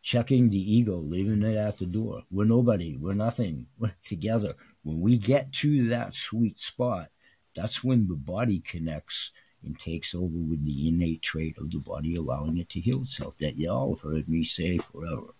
checking 0.00 0.48
the 0.48 0.76
ego, 0.76 0.96
leaving 0.96 1.42
it 1.42 1.56
at 1.56 1.78
the 1.78 1.86
door. 1.86 2.22
We're 2.30 2.44
nobody, 2.44 2.96
we're 2.96 3.14
nothing, 3.14 3.66
we're 3.78 3.94
together. 4.04 4.54
When 4.82 5.00
we 5.00 5.18
get 5.18 5.52
to 5.54 5.88
that 5.88 6.14
sweet 6.14 6.58
spot, 6.58 7.10
that's 7.54 7.82
when 7.84 8.08
the 8.08 8.14
body 8.14 8.60
connects 8.60 9.32
and 9.62 9.78
takes 9.78 10.14
over 10.14 10.38
with 10.38 10.64
the 10.64 10.88
innate 10.88 11.20
trait 11.20 11.58
of 11.58 11.70
the 11.70 11.78
body, 11.78 12.14
allowing 12.14 12.56
it 12.58 12.68
to 12.70 12.80
heal 12.80 13.02
itself. 13.02 13.36
That 13.38 13.58
y'all 13.58 13.96
have 13.96 14.02
heard 14.02 14.28
me 14.28 14.44
say 14.44 14.78
forever. 14.78 15.34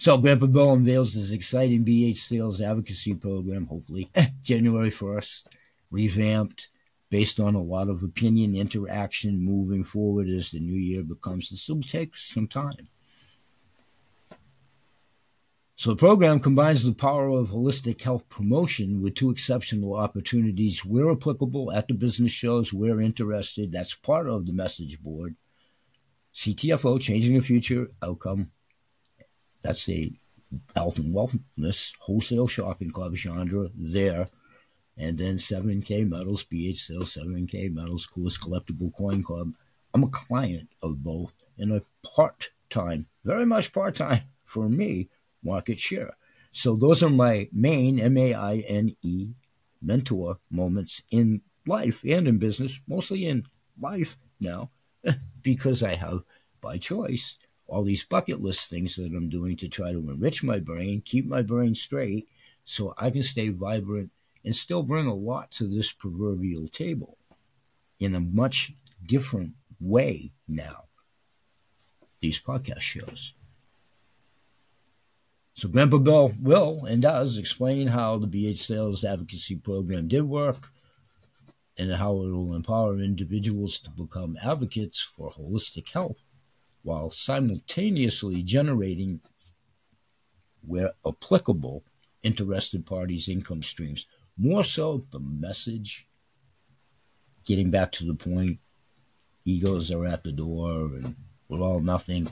So 0.00 0.16
Grandpa 0.16 0.46
Bill 0.46 0.72
unveils 0.72 1.12
this 1.12 1.30
exciting 1.30 1.84
BH 1.84 2.16
sales 2.16 2.62
advocacy 2.62 3.12
program, 3.12 3.66
hopefully 3.66 4.08
January 4.42 4.90
1st, 4.90 5.44
revamped 5.90 6.68
based 7.10 7.38
on 7.38 7.54
a 7.54 7.60
lot 7.60 7.90
of 7.90 8.02
opinion 8.02 8.56
interaction 8.56 9.44
moving 9.44 9.84
forward 9.84 10.30
as 10.30 10.52
the 10.52 10.58
new 10.58 10.78
year 10.78 11.04
becomes. 11.04 11.50
This 11.50 11.68
will 11.68 11.82
take 11.82 12.16
some 12.16 12.48
time. 12.48 12.88
So 15.76 15.90
the 15.90 15.96
program 15.96 16.40
combines 16.40 16.82
the 16.82 16.94
power 16.94 17.28
of 17.28 17.50
holistic 17.50 18.00
health 18.00 18.26
promotion 18.30 19.02
with 19.02 19.16
two 19.16 19.28
exceptional 19.28 19.96
opportunities 19.96 20.82
where 20.82 21.12
applicable 21.12 21.72
at 21.72 21.88
the 21.88 21.94
business 21.94 22.32
shows. 22.32 22.72
We're 22.72 23.02
interested. 23.02 23.70
That's 23.70 23.96
part 23.96 24.30
of 24.30 24.46
the 24.46 24.54
message 24.54 25.02
board. 25.02 25.36
CTFO, 26.32 26.98
Changing 27.02 27.34
the 27.34 27.40
Future 27.40 27.90
Outcome. 28.02 28.50
That's 29.62 29.86
the 29.86 30.12
health 30.74 30.98
and 30.98 31.14
wellness 31.14 31.92
wholesale 32.00 32.48
shopping 32.48 32.90
club 32.90 33.14
genre 33.14 33.68
there. 33.74 34.28
And 34.96 35.16
then 35.16 35.36
7K 35.36 36.08
Metals, 36.08 36.44
BH 36.44 36.76
Sales, 36.76 37.14
7K 37.14 37.72
Metals, 37.72 38.06
Coolest 38.06 38.40
Collectible 38.40 38.94
Coin 38.94 39.22
Club. 39.22 39.52
I'm 39.94 40.04
a 40.04 40.08
client 40.08 40.68
of 40.82 41.02
both 41.02 41.34
in 41.56 41.72
a 41.72 41.82
part 42.04 42.50
time, 42.68 43.06
very 43.24 43.46
much 43.46 43.72
part 43.72 43.94
time 43.94 44.22
for 44.44 44.68
me, 44.68 45.08
market 45.42 45.78
share. 45.78 46.16
So 46.52 46.76
those 46.76 47.02
are 47.02 47.10
my 47.10 47.48
main 47.52 48.00
M 48.00 48.16
A 48.16 48.34
I 48.34 48.56
N 48.66 48.94
E 49.02 49.30
mentor 49.80 50.38
moments 50.50 51.02
in 51.10 51.42
life 51.66 52.02
and 52.04 52.28
in 52.28 52.38
business, 52.38 52.80
mostly 52.86 53.26
in 53.26 53.46
life 53.80 54.16
now, 54.40 54.70
because 55.42 55.82
I 55.82 55.94
have 55.94 56.22
by 56.60 56.78
choice 56.78 57.38
all 57.70 57.84
these 57.84 58.04
bucket 58.04 58.42
list 58.42 58.68
things 58.68 58.96
that 58.96 59.14
I'm 59.14 59.28
doing 59.28 59.56
to 59.58 59.68
try 59.68 59.92
to 59.92 59.98
enrich 59.98 60.42
my 60.42 60.58
brain, 60.58 61.02
keep 61.04 61.26
my 61.26 61.40
brain 61.40 61.74
straight, 61.74 62.28
so 62.64 62.94
I 62.98 63.10
can 63.10 63.22
stay 63.22 63.48
vibrant 63.48 64.10
and 64.44 64.54
still 64.54 64.82
bring 64.82 65.06
a 65.06 65.14
lot 65.14 65.52
to 65.52 65.66
this 65.66 65.92
proverbial 65.92 66.66
table 66.66 67.16
in 68.00 68.14
a 68.14 68.20
much 68.20 68.72
different 69.06 69.52
way 69.78 70.32
now. 70.48 70.84
These 72.20 72.40
podcast 72.40 72.80
shows. 72.80 73.34
So 75.54 75.68
Grandpa 75.68 75.98
Bill 75.98 76.32
will 76.40 76.84
and 76.86 77.02
does 77.02 77.38
explain 77.38 77.86
how 77.86 78.18
the 78.18 78.26
BH 78.26 78.58
Sales 78.58 79.04
Advocacy 79.04 79.56
Program 79.56 80.08
did 80.08 80.22
work 80.22 80.56
and 81.76 81.92
how 81.92 82.12
it 82.22 82.30
will 82.30 82.54
empower 82.54 82.98
individuals 82.98 83.78
to 83.80 83.90
become 83.90 84.38
advocates 84.42 85.00
for 85.00 85.30
holistic 85.30 85.92
health 85.92 86.24
while 86.82 87.10
simultaneously 87.10 88.42
generating, 88.42 89.20
where 90.66 90.92
applicable, 91.06 91.84
interested 92.22 92.86
parties' 92.86 93.28
income 93.28 93.62
streams. 93.62 94.06
More 94.36 94.64
so, 94.64 95.04
the 95.10 95.20
message, 95.20 96.06
getting 97.44 97.70
back 97.70 97.92
to 97.92 98.04
the 98.04 98.14
point, 98.14 98.58
egos 99.44 99.90
are 99.90 100.06
at 100.06 100.22
the 100.22 100.32
door 100.32 100.86
and 100.94 101.14
we're 101.48 101.60
all 101.60 101.80
nothing 101.80 102.28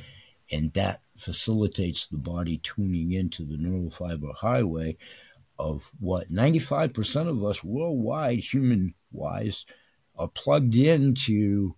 and 0.50 0.72
that 0.72 1.00
facilitates 1.16 2.06
the 2.06 2.16
body 2.16 2.58
tuning 2.62 3.12
into 3.12 3.44
the 3.44 3.56
neural 3.56 3.90
fiber 3.90 4.32
highway 4.34 4.96
of 5.58 5.90
what 5.98 6.32
95% 6.32 7.28
of 7.28 7.44
us 7.44 7.64
worldwide, 7.64 8.38
human 8.38 8.94
wise, 9.10 9.66
are 10.16 10.28
plugged 10.28 10.76
into 10.76 11.74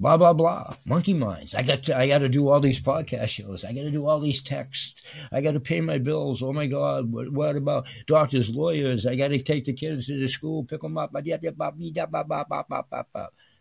blah 0.00 0.16
blah 0.16 0.32
blah. 0.32 0.76
Monkey 0.84 1.14
minds. 1.14 1.54
I 1.54 1.62
got 1.62 1.84
to 1.84 1.96
i 1.96 2.08
got 2.08 2.18
to 2.18 2.28
do 2.28 2.48
all 2.48 2.60
these 2.60 2.80
podcast 2.80 3.28
shows. 3.28 3.64
I 3.64 3.72
got 3.72 3.82
to 3.82 3.90
do 3.90 4.06
all 4.06 4.20
these 4.20 4.42
texts. 4.42 5.02
I 5.32 5.40
got 5.40 5.52
to 5.52 5.60
pay 5.60 5.80
my 5.80 5.98
bills. 5.98 6.42
Oh 6.42 6.52
my 6.52 6.66
god 6.66 7.12
what, 7.12 7.32
what 7.32 7.56
about 7.56 7.86
doctors 8.06 8.50
lawyers? 8.50 9.06
I 9.06 9.14
got 9.14 9.28
to 9.28 9.40
take 9.40 9.64
the 9.64 9.72
kids 9.72 10.06
to 10.06 10.18
the 10.18 10.28
school 10.28 10.64
pick 10.64 10.80
them 10.80 10.98
up. 10.98 11.12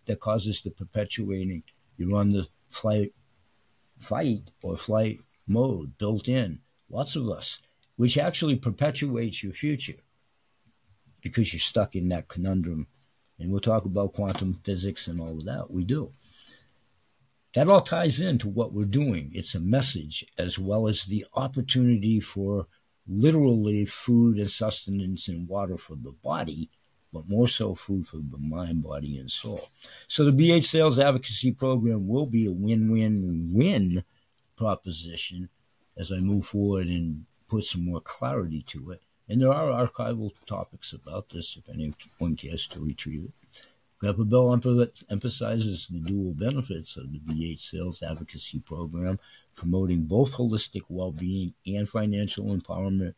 That 0.06 0.20
causes 0.20 0.62
the 0.62 0.72
perpetuating. 0.72 1.63
You're 1.98 2.18
on 2.18 2.30
the 2.30 2.48
flight, 2.70 3.13
fight 3.98 4.52
or 4.62 4.75
flight 4.75 5.20
mode 5.48 5.98
built 5.98 6.28
in. 6.28 6.60
Lots 6.90 7.16
of 7.16 7.30
us, 7.30 7.60
which 7.96 8.17
actually 8.17 8.56
perpetuates 8.56 9.43
your 9.43 9.54
future 9.54 10.02
because 11.22 11.54
you're 11.54 11.60
stuck 11.60 11.96
in 11.96 12.10
that 12.10 12.28
conundrum. 12.28 12.88
And 13.39 13.52
we'll 13.52 13.62
talk 13.62 13.86
about 13.86 14.13
quantum 14.13 14.54
physics 14.63 15.08
and 15.08 15.19
all 15.19 15.32
of 15.32 15.46
that. 15.46 15.72
We 15.72 15.84
do. 15.84 16.12
That 17.54 17.70
all 17.70 17.82
ties 17.82 18.20
into 18.20 18.50
what 18.50 18.74
we're 18.74 18.86
doing. 18.86 19.32
It's 19.34 19.56
a 19.56 19.60
message 19.60 20.26
as 20.38 20.58
well 20.58 20.88
as 20.88 21.06
the 21.06 21.26
opportunity 21.36 22.20
for 22.20 22.68
literally 23.08 23.86
food 23.86 24.38
and 24.38 24.50
sustenance 24.50 25.28
and 25.28 25.48
water 25.48 25.78
for 25.78 25.96
the 25.96 26.12
body 26.12 26.70
but 27.13 27.30
more 27.30 27.48
so 27.48 27.76
food 27.76 28.08
for 28.08 28.18
the 28.18 28.39
mind, 28.39 28.84
body, 28.84 29.18
and 29.20 29.30
soul. 29.30 29.70
So 30.08 30.26
the 30.26 30.32
BH 30.32 30.63
Sales 30.63 30.98
Advocacy 30.98 31.52
Program 31.52 32.08
will 32.08 32.26
be 32.26 32.48
a 32.48 32.52
win-win-win 32.52 34.04
proposition 34.56 35.50
as 35.96 36.12
I 36.12 36.18
move 36.18 36.46
forward 36.46 36.88
and 36.88 37.26
put 37.48 37.66
some 37.66 37.86
more 37.86 38.02
clarity 38.02 38.63
to 38.70 38.92
it. 38.92 39.02
And 39.30 39.42
there 39.42 39.54
are 39.54 39.88
archival 39.88 40.32
topics 40.46 40.92
about 40.92 41.30
this 41.30 41.56
if 41.56 41.70
anyone 41.70 42.36
cares 42.36 42.68
to 42.70 42.82
retrieve 42.82 43.26
it. 43.26 43.42
Grandpa 44.04 44.24
Bill 44.24 44.52
emphasizes 44.52 45.88
the 45.88 46.02
dual 46.02 46.34
benefits 46.34 46.98
of 46.98 47.10
the 47.13 47.20
BH 47.20 47.62
Sales 47.62 48.04
Advocacy 48.04 48.60
Program, 48.60 49.18
promoting 49.56 50.04
both 50.04 50.36
holistic 50.36 50.82
well 50.89 51.13
being 51.13 51.54
and 51.66 51.88
financial 51.88 52.48
empowerment 52.48 53.13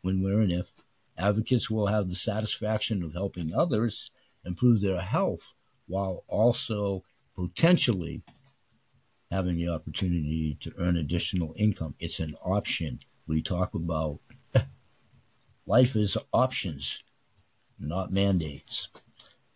when, 0.00 0.22
where, 0.22 0.40
and 0.40 0.50
if 0.50 0.72
Advocates 1.18 1.68
will 1.68 1.88
have 1.88 2.06
the 2.06 2.14
satisfaction 2.14 3.02
of 3.02 3.12
helping 3.12 3.52
others 3.52 4.10
improve 4.46 4.80
their 4.80 5.02
health 5.02 5.52
while 5.88 6.24
also 6.26 7.04
potentially 7.36 8.22
having 9.30 9.58
the 9.58 9.68
opportunity 9.68 10.56
to 10.58 10.72
earn 10.78 10.96
additional 10.96 11.52
income. 11.58 11.96
It's 11.98 12.18
an 12.18 12.34
option. 12.42 13.00
We 13.26 13.42
talk 13.42 13.74
about 13.74 14.20
life 15.66 15.94
is 15.94 16.16
options, 16.32 17.02
not 17.78 18.10
mandates. 18.10 18.88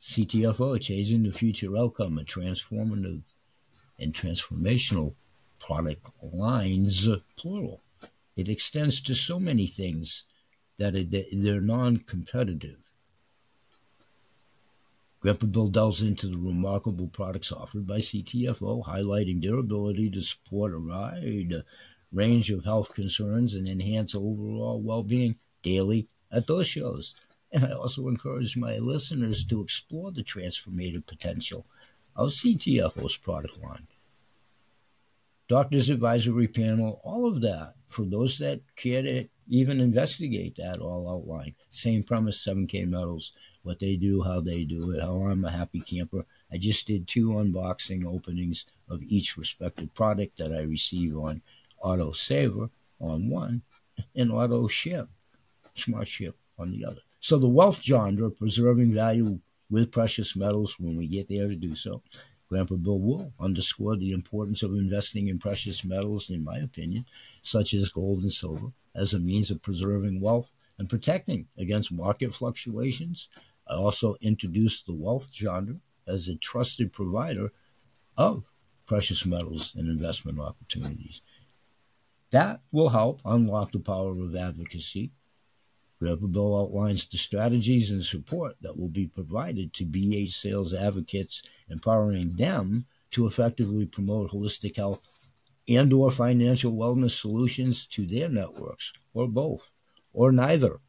CTFO, 0.01 0.81
changing 0.81 1.25
the 1.25 1.33
future 1.33 1.77
outcome, 1.77 2.19
a 2.19 2.23
transformative 2.23 3.23
and 3.99 4.15
transformational 4.15 5.15
product 5.59 6.11
lines, 6.23 7.09
plural. 7.37 7.83
It 8.37 8.49
extends 8.49 9.01
to 9.03 9.15
so 9.15 9.41
many 9.41 9.67
things 9.67 10.25
that 10.79 10.95
they're 11.33 11.61
non-competitive. 11.61 12.79
Grandpa 15.21 15.47
Bill 15.47 15.67
delves 15.67 16.01
into 16.01 16.29
the 16.29 16.39
remarkable 16.39 17.09
products 17.09 17.51
offered 17.51 17.89
by 17.89 17.99
CTFO, 17.99 18.85
highlighting 18.85 19.43
their 19.43 19.59
ability 19.59 20.11
to 20.11 20.23
support 20.23 20.73
a 20.73 20.79
wide 20.79 21.65
range 22.13 22.51
of 22.51 22.65
health 22.65 22.95
concerns 22.95 23.55
and 23.55 23.69
enhance 23.69 24.15
overall 24.15 24.81
well-being 24.81 25.37
daily 25.63 26.07
at 26.31 26.47
those 26.47 26.69
shows. 26.69 27.17
And 27.53 27.65
I 27.65 27.73
also 27.73 28.09
encourage 28.09 28.57
my 28.57 28.77
listeners 28.77 29.45
to 29.47 29.63
explore 29.63 30.13
the 30.13 30.23
transformative 30.23 31.07
potential 31.07 31.67
of 32.15 32.31
CTFO's 32.31 33.17
product 33.17 33.63
line. 33.63 33.87
Doctors 35.49 35.89
Advisory 35.89 36.47
Panel, 36.47 37.01
all 37.03 37.27
of 37.27 37.41
that 37.41 37.75
for 37.87 38.05
those 38.05 38.37
that 38.39 38.61
care 38.77 39.03
to 39.03 39.29
even 39.49 39.81
investigate 39.81 40.57
that 40.57 40.79
all 40.79 41.09
outlined. 41.09 41.55
Same 41.71 42.03
premise, 42.03 42.47
7K 42.47 42.87
metals, 42.87 43.33
what 43.63 43.79
they 43.79 43.97
do, 43.97 44.23
how 44.23 44.41
they 44.41 44.65
do 44.65 44.91
it, 44.91 45.01
how 45.01 45.17
I'm 45.23 45.45
a 45.47 45.51
happy 45.51 45.81
camper. 45.81 46.27
I 46.53 46.59
just 46.59 46.87
did 46.87 47.09
two 47.09 47.29
unboxing 47.29 48.05
openings 48.05 48.67
of 48.91 49.03
each 49.03 49.39
respective 49.39 49.95
product 49.95 50.37
that 50.37 50.53
I 50.53 50.61
receive 50.61 51.17
on 51.17 51.41
Auto 51.81 52.13
Saver 52.13 52.69
on 53.01 53.31
one 53.31 53.63
and 54.15 54.31
Auto 54.31 54.69
Ship, 54.69 55.09
Smart 55.75 56.09
Ship 56.09 56.37
on 56.59 56.73
the 56.73 56.85
other. 56.85 57.01
So 57.21 57.39
the 57.39 57.49
wealth 57.49 57.83
genre, 57.83 58.31
preserving 58.31 58.95
value 58.95 59.41
with 59.71 59.93
precious 59.93 60.37
metals 60.37 60.77
when 60.79 60.97
we 60.97 61.07
get 61.07 61.29
there 61.29 61.49
to 61.49 61.57
do 61.57 61.75
so. 61.75 62.03
Grandpa 62.49 62.77
Bill 62.77 62.99
will 62.99 63.33
underscore 63.39 63.97
the 63.97 64.13
importance 64.13 64.63
of 64.63 64.73
investing 64.73 65.29
in 65.29 65.39
precious 65.39 65.85
metals, 65.85 66.31
in 66.31 66.43
my 66.43 66.59
opinion, 66.59 67.05
such 67.43 67.75
as 67.75 67.91
gold 67.91 68.23
and 68.23 68.33
silver, 68.33 68.73
as 68.95 69.13
a 69.13 69.19
means 69.19 69.51
of 69.51 69.61
preserving 69.61 70.21
wealth 70.21 70.51
and 70.79 70.89
protecting 70.89 71.49
against 71.59 71.93
market 71.93 72.33
fluctuations. 72.33 73.29
I 73.69 73.75
also 73.75 74.17
introduced 74.23 74.87
the 74.87 74.95
wealth 74.95 75.29
genre 75.35 75.77
as 76.07 76.27
a 76.27 76.37
trusted 76.37 76.93
provider 76.93 77.51
of 78.17 78.45
precious 78.87 79.27
metals 79.27 79.75
and 79.77 79.89
investment 79.89 80.41
opportunities. 80.41 81.21
That 82.31 82.63
will 82.73 82.91
help 82.91 83.21
unlock 83.25 83.73
the 83.73 83.81
power 83.81 84.13
of 84.13 84.35
advocacy. 84.35 85.13
Bill 86.01 86.61
outlines 86.61 87.07
the 87.07 87.19
strategies 87.19 87.91
and 87.91 88.05
support 88.05 88.57
that 88.61 88.79
will 88.79 88.89
be 88.89 89.07
provided 89.07 89.73
to 89.75 89.85
BH 89.85 90.31
sales 90.31 90.73
advocates, 90.73 91.43
empowering 91.69 92.37
them 92.37 92.87
to 93.11 93.27
effectively 93.27 93.87
promote 93.87 94.31
holistic 94.31 94.77
health 94.77 95.09
and 95.69 95.93
or 95.93 96.11
financial 96.11 96.73
wellness 96.73 97.21
solutions 97.21 97.87
to 97.89 98.07
their 98.07 98.29
networks, 98.29 98.93
or 99.13 99.29
both, 99.29 99.71
or 100.13 100.33
neither. 100.33 100.81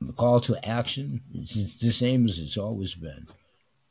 The 0.00 0.12
call 0.12 0.40
to 0.40 0.66
action 0.66 1.20
is 1.34 1.78
the 1.78 1.92
same 1.92 2.26
as 2.26 2.38
it's 2.38 2.56
always 2.56 2.94
been. 2.94 3.26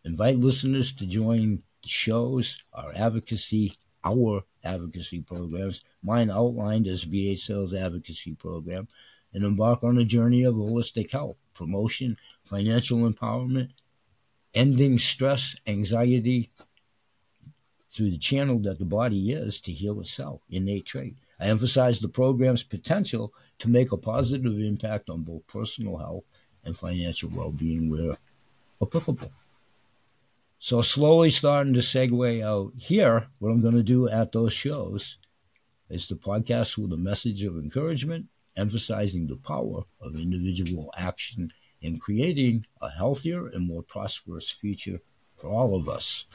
Invite 0.05 0.37
listeners 0.37 0.93
to 0.93 1.05
join 1.05 1.61
the 1.83 1.89
shows, 1.89 2.63
our 2.73 2.91
advocacy, 2.95 3.73
our 4.03 4.43
advocacy 4.63 5.21
programs, 5.21 5.81
mine 6.03 6.29
outlined 6.29 6.87
as 6.87 7.05
BH 7.05 7.39
Sales 7.39 7.73
Advocacy 7.73 8.33
Program, 8.33 8.87
and 9.33 9.43
embark 9.43 9.83
on 9.83 9.97
a 9.97 10.03
journey 10.03 10.43
of 10.43 10.55
holistic 10.55 11.11
health, 11.11 11.37
promotion, 11.53 12.17
financial 12.43 12.99
empowerment, 12.99 13.69
ending 14.53 14.97
stress, 14.97 15.55
anxiety 15.67 16.49
through 17.91 18.11
the 18.11 18.17
channel 18.17 18.59
that 18.59 18.79
the 18.79 18.85
body 18.85 19.31
is 19.31 19.59
to 19.61 19.71
heal 19.71 19.99
itself, 19.99 20.41
innate 20.49 20.85
trait. 20.85 21.15
I 21.39 21.47
emphasize 21.47 21.99
the 21.99 22.09
program's 22.09 22.63
potential 22.63 23.33
to 23.59 23.69
make 23.69 23.91
a 23.91 23.97
positive 23.97 24.59
impact 24.59 25.09
on 25.09 25.23
both 25.23 25.47
personal 25.47 25.97
health 25.97 26.23
and 26.65 26.75
financial 26.75 27.29
well 27.33 27.51
being 27.51 27.89
where 27.89 28.13
applicable. 28.81 29.31
So, 30.61 30.81
slowly 30.81 31.29
starting 31.29 31.73
to 31.75 31.79
segue 31.79 32.43
out 32.43 32.73
here, 32.75 33.29
what 33.39 33.49
I'm 33.49 33.61
going 33.61 33.77
to 33.77 33.81
do 33.81 34.09
at 34.09 34.33
those 34.33 34.51
shows 34.51 35.17
is 35.89 36.05
the 36.05 36.15
podcast 36.15 36.77
with 36.77 36.91
a 36.91 36.97
message 36.97 37.45
of 37.45 37.55
encouragement, 37.55 38.25
emphasizing 38.57 39.27
the 39.27 39.37
power 39.37 39.83
of 40.01 40.15
individual 40.15 40.91
action 40.97 41.53
in 41.81 41.97
creating 41.97 42.65
a 42.81 42.89
healthier 42.89 43.47
and 43.47 43.65
more 43.65 43.81
prosperous 43.81 44.49
future 44.49 44.99
for 45.37 45.49
all 45.49 45.77
of 45.77 45.87
us. 45.87 46.25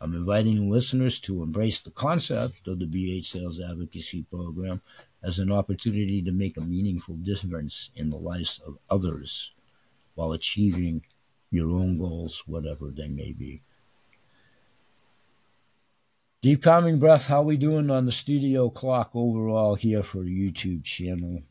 I'm 0.00 0.12
inviting 0.12 0.68
listeners 0.68 1.20
to 1.20 1.44
embrace 1.44 1.78
the 1.78 1.92
concept 1.92 2.66
of 2.66 2.80
the 2.80 2.86
BH 2.86 3.26
Sales 3.26 3.60
Advocacy 3.60 4.24
Program 4.28 4.82
as 5.22 5.38
an 5.38 5.52
opportunity 5.52 6.20
to 6.22 6.32
make 6.32 6.56
a 6.56 6.62
meaningful 6.62 7.14
difference 7.14 7.90
in 7.94 8.10
the 8.10 8.18
lives 8.18 8.60
of 8.66 8.78
others 8.90 9.52
while 10.16 10.32
achieving 10.32 11.04
your 11.50 11.70
own 11.70 11.98
goals, 11.98 12.42
whatever 12.46 12.90
they 12.90 13.08
may 13.08 13.32
be. 13.32 13.60
Deep 16.42 16.62
calming 16.62 16.98
breath. 16.98 17.26
How 17.26 17.42
we 17.42 17.56
doing 17.56 17.90
on 17.90 18.06
the 18.06 18.12
studio 18.12 18.70
clock 18.70 19.10
overall 19.14 19.74
here 19.74 20.02
for 20.02 20.22
the 20.22 20.30
YouTube 20.30 20.84
channel? 20.84 21.42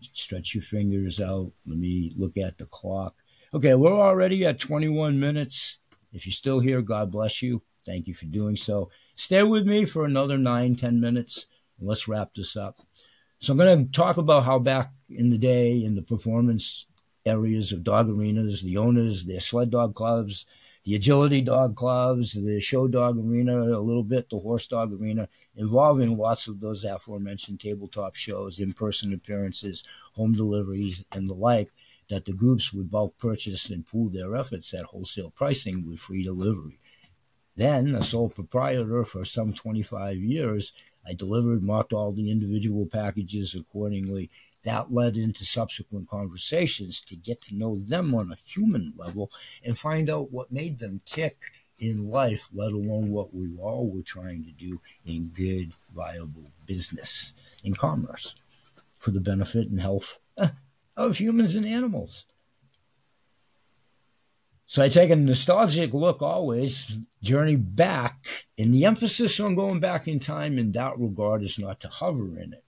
Stretch 0.00 0.54
your 0.54 0.62
fingers 0.62 1.20
out. 1.20 1.52
Let 1.66 1.78
me 1.78 2.12
look 2.16 2.36
at 2.36 2.58
the 2.58 2.66
clock. 2.66 3.14
Okay, 3.54 3.74
we're 3.74 3.92
already 3.92 4.44
at 4.44 4.58
21 4.58 5.20
minutes. 5.20 5.78
If 6.12 6.26
you're 6.26 6.32
still 6.32 6.58
here, 6.58 6.82
God 6.82 7.12
bless 7.12 7.40
you. 7.40 7.62
Thank 7.84 8.08
you 8.08 8.14
for 8.14 8.24
doing 8.24 8.56
so. 8.56 8.90
Stay 9.14 9.44
with 9.44 9.66
me 9.66 9.84
for 9.84 10.04
another 10.04 10.36
nine, 10.36 10.74
ten 10.74 11.00
minutes. 11.00 11.46
Let's 11.80 12.08
wrap 12.08 12.34
this 12.34 12.56
up. 12.56 12.80
So 13.38 13.52
I'm 13.52 13.58
going 13.58 13.86
to 13.86 13.92
talk 13.92 14.16
about 14.16 14.44
how 14.44 14.58
back 14.58 14.92
in 15.08 15.30
the 15.30 15.38
day 15.38 15.84
in 15.84 15.94
the 15.94 16.02
performance 16.02 16.86
areas 17.26 17.72
of 17.72 17.84
dog 17.84 18.08
arenas, 18.08 18.62
the 18.62 18.76
owners, 18.76 19.24
their 19.24 19.40
sled 19.40 19.70
dog 19.70 19.94
clubs, 19.94 20.46
the 20.84 20.94
agility 20.94 21.40
dog 21.40 21.74
clubs, 21.74 22.32
the 22.32 22.60
show 22.60 22.86
dog 22.86 23.18
arena, 23.18 23.56
a 23.58 23.80
little 23.80 24.04
bit 24.04 24.30
the 24.30 24.38
horse 24.38 24.68
dog 24.68 24.92
arena, 24.92 25.28
involving 25.56 26.16
lots 26.16 26.46
of 26.46 26.60
those 26.60 26.84
aforementioned 26.84 27.58
tabletop 27.58 28.14
shows, 28.14 28.60
in 28.60 28.72
person 28.72 29.12
appearances, 29.12 29.82
home 30.14 30.32
deliveries, 30.32 31.04
and 31.10 31.28
the 31.28 31.34
like, 31.34 31.70
that 32.08 32.24
the 32.24 32.32
groups 32.32 32.72
would 32.72 32.88
bulk 32.88 33.18
purchase 33.18 33.68
and 33.68 33.84
pool 33.84 34.08
their 34.08 34.36
efforts 34.36 34.72
at 34.72 34.84
wholesale 34.84 35.30
pricing 35.30 35.84
with 35.84 35.98
free 35.98 36.22
delivery. 36.22 36.78
Then, 37.56 37.94
a 37.94 38.02
sole 38.02 38.28
proprietor 38.28 39.02
for 39.02 39.24
some 39.24 39.52
25 39.52 40.18
years, 40.18 40.72
I 41.06 41.14
delivered, 41.14 41.62
marked 41.62 41.92
all 41.92 42.12
the 42.12 42.30
individual 42.30 42.86
packages 42.86 43.54
accordingly, 43.54 44.30
that 44.64 44.92
led 44.92 45.16
into 45.16 45.44
subsequent 45.44 46.08
conversations 46.08 47.00
to 47.02 47.14
get 47.14 47.40
to 47.42 47.54
know 47.54 47.76
them 47.76 48.14
on 48.14 48.32
a 48.32 48.36
human 48.44 48.92
level 48.96 49.30
and 49.64 49.78
find 49.78 50.10
out 50.10 50.32
what 50.32 50.50
made 50.50 50.78
them 50.78 51.00
tick 51.04 51.36
in 51.78 52.10
life, 52.10 52.48
let 52.52 52.72
alone 52.72 53.10
what 53.10 53.34
we 53.34 53.56
all 53.58 53.90
were 53.90 54.02
trying 54.02 54.44
to 54.44 54.50
do 54.50 54.80
in 55.04 55.28
good, 55.28 55.72
viable 55.94 56.50
business 56.66 57.32
in 57.62 57.74
commerce 57.74 58.34
for 58.98 59.12
the 59.12 59.20
benefit 59.20 59.68
and 59.68 59.80
health 59.80 60.18
eh, 60.38 60.48
of 60.96 61.18
humans 61.18 61.54
and 61.54 61.66
animals. 61.66 62.26
So 64.68 64.82
I 64.82 64.88
take 64.88 65.10
a 65.10 65.16
nostalgic 65.16 65.94
look 65.94 66.22
always, 66.22 66.98
journey 67.22 67.54
back, 67.54 68.26
and 68.58 68.74
the 68.74 68.84
emphasis 68.84 69.38
on 69.38 69.54
going 69.54 69.78
back 69.78 70.08
in 70.08 70.18
time 70.18 70.58
in 70.58 70.72
that 70.72 70.98
regard 70.98 71.44
is 71.44 71.58
not 71.58 71.78
to 71.80 71.88
hover 71.88 72.36
in 72.38 72.52
it, 72.52 72.64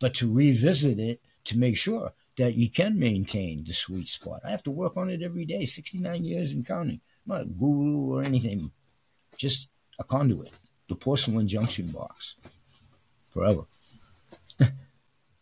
but 0.00 0.14
to 0.14 0.32
revisit 0.32 0.98
it 0.98 1.20
to 1.44 1.56
make 1.56 1.76
sure 1.76 2.12
that 2.38 2.54
you 2.54 2.68
can 2.68 2.98
maintain 2.98 3.64
the 3.64 3.72
sweet 3.72 4.08
spot. 4.08 4.40
I 4.44 4.50
have 4.50 4.64
to 4.64 4.72
work 4.72 4.96
on 4.96 5.10
it 5.10 5.22
every 5.22 5.44
day, 5.44 5.64
69 5.64 6.24
years 6.24 6.52
and 6.52 6.66
counting. 6.66 7.00
I'm 7.26 7.34
not 7.34 7.42
a 7.42 7.46
guru 7.46 8.14
or 8.14 8.22
anything, 8.22 8.72
just 9.36 9.68
a 10.00 10.04
conduit, 10.04 10.50
the 10.88 10.96
porcelain 10.96 11.46
junction 11.46 11.86
box, 11.88 12.34
forever. 13.28 13.62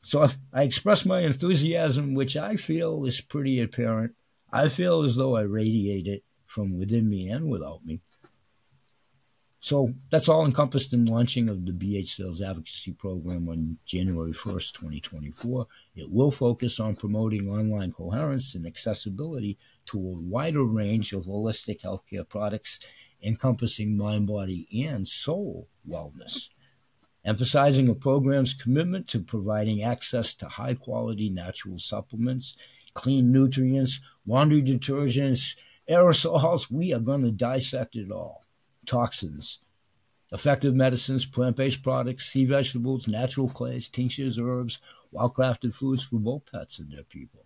so 0.02 0.28
I 0.52 0.62
express 0.62 1.06
my 1.06 1.20
enthusiasm, 1.20 2.14
which 2.14 2.36
I 2.36 2.56
feel 2.56 3.06
is 3.06 3.22
pretty 3.22 3.60
apparent. 3.60 4.14
I 4.56 4.70
feel 4.70 5.02
as 5.02 5.16
though 5.16 5.36
I 5.36 5.42
radiate 5.42 6.06
it 6.06 6.24
from 6.46 6.78
within 6.78 7.10
me 7.10 7.28
and 7.28 7.50
without 7.50 7.84
me. 7.84 8.00
So 9.60 9.92
that's 10.10 10.30
all 10.30 10.46
encompassed 10.46 10.94
in 10.94 11.04
launching 11.04 11.50
of 11.50 11.66
the 11.66 11.72
BH 11.72 12.06
Sales 12.06 12.40
Advocacy 12.40 12.92
Program 12.92 13.50
on 13.50 13.76
January 13.84 14.32
1st, 14.32 14.72
2024. 14.72 15.66
It 15.94 16.10
will 16.10 16.30
focus 16.30 16.80
on 16.80 16.96
promoting 16.96 17.50
online 17.50 17.92
coherence 17.92 18.54
and 18.54 18.66
accessibility 18.66 19.58
to 19.86 19.98
a 19.98 20.20
wider 20.20 20.64
range 20.64 21.12
of 21.12 21.24
holistic 21.24 21.82
healthcare 21.82 22.26
products 22.26 22.80
encompassing 23.22 23.94
mind, 23.94 24.26
body, 24.26 24.66
and 24.86 25.06
soul 25.06 25.68
wellness. 25.86 26.48
Emphasizing 27.26 27.90
a 27.90 27.94
program's 27.94 28.54
commitment 28.54 29.06
to 29.08 29.20
providing 29.20 29.82
access 29.82 30.34
to 30.36 30.46
high 30.46 30.74
quality 30.74 31.28
natural 31.28 31.78
supplements, 31.78 32.56
clean 32.96 33.30
nutrients, 33.30 34.00
laundry 34.26 34.62
detergents, 34.62 35.54
aerosols, 35.88 36.70
we 36.70 36.92
are 36.92 36.98
going 36.98 37.22
to 37.22 37.30
dissect 37.30 37.94
it 37.94 38.10
all 38.10 38.42
toxins, 38.86 39.60
effective 40.32 40.74
medicines, 40.74 41.26
plant 41.26 41.56
based 41.56 41.82
products, 41.82 42.26
sea 42.26 42.44
vegetables, 42.44 43.06
natural 43.06 43.48
clays, 43.48 43.88
tinctures, 43.88 44.38
herbs, 44.40 44.78
well 45.12 45.30
crafted 45.30 45.74
foods 45.74 46.02
for 46.02 46.18
both 46.18 46.50
pets 46.50 46.78
and 46.78 46.90
their 46.90 47.04
people. 47.04 47.44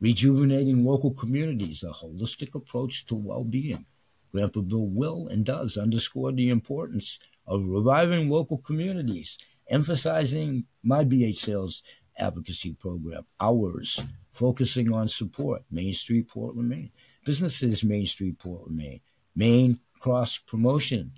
Rejuvenating 0.00 0.84
local 0.84 1.12
communities, 1.12 1.82
a 1.82 1.90
holistic 1.90 2.54
approach 2.54 3.06
to 3.06 3.14
well 3.14 3.44
being. 3.44 3.86
Grandpa 4.32 4.60
Bill 4.60 4.86
will 4.86 5.28
and 5.28 5.44
does 5.46 5.76
underscore 5.76 6.32
the 6.32 6.50
importance 6.50 7.18
of 7.46 7.64
reviving 7.64 8.28
local 8.28 8.58
communities, 8.58 9.38
emphasizing 9.68 10.64
my 10.82 11.04
BH 11.04 11.36
sales 11.36 11.82
advocacy 12.18 12.74
program, 12.74 13.24
ours, 13.40 14.00
focusing 14.34 14.92
on 14.92 15.08
support, 15.08 15.62
Main 15.70 15.92
Street, 15.92 16.28
Portland, 16.28 16.68
Maine. 16.68 16.90
Businesses, 17.24 17.82
Main 17.84 18.04
Street, 18.04 18.38
Portland, 18.38 18.76
Maine. 18.76 19.00
Maine 19.34 19.78
cross 19.98 20.38
promotion 20.38 21.12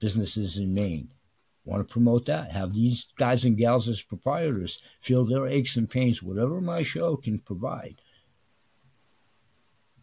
businesses 0.00 0.58
in 0.58 0.74
Maine. 0.74 1.08
Want 1.64 1.86
to 1.86 1.92
promote 1.92 2.26
that? 2.26 2.52
Have 2.52 2.74
these 2.74 3.08
guys 3.16 3.44
and 3.44 3.56
gals 3.56 3.88
as 3.88 4.02
proprietors 4.02 4.80
feel 5.00 5.24
their 5.24 5.46
aches 5.46 5.76
and 5.76 5.88
pains, 5.88 6.22
whatever 6.22 6.60
my 6.60 6.82
show 6.82 7.16
can 7.16 7.38
provide. 7.38 8.00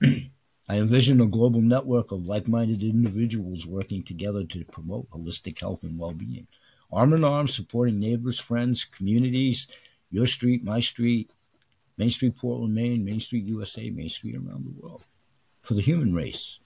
I 0.04 0.78
envision 0.78 1.22
a 1.22 1.26
global 1.26 1.62
network 1.62 2.12
of 2.12 2.28
like 2.28 2.48
minded 2.48 2.84
individuals 2.84 3.66
working 3.66 4.04
together 4.04 4.44
to 4.46 4.66
promote 4.66 5.10
holistic 5.10 5.60
health 5.60 5.84
and 5.84 6.00
well 6.00 6.14
being. 6.14 6.48
Arm 6.92 7.14
in 7.14 7.24
arm, 7.24 7.48
supporting 7.48 8.00
neighbors, 8.00 8.40
friends, 8.40 8.86
communities, 8.86 9.68
your 10.10 10.28
street, 10.28 10.64
my 10.64 10.80
street, 10.80 11.32
Main 11.98 12.10
Street, 12.10 12.36
Portland, 12.36 12.74
Maine, 12.74 13.06
Main 13.06 13.20
Street, 13.20 13.46
USA, 13.46 13.90
Main 13.90 14.10
Street 14.10 14.36
around 14.36 14.66
the 14.66 14.82
world 14.82 15.06
for 15.62 15.74
the 15.76 15.82
human 15.82 16.14
race 16.14 16.60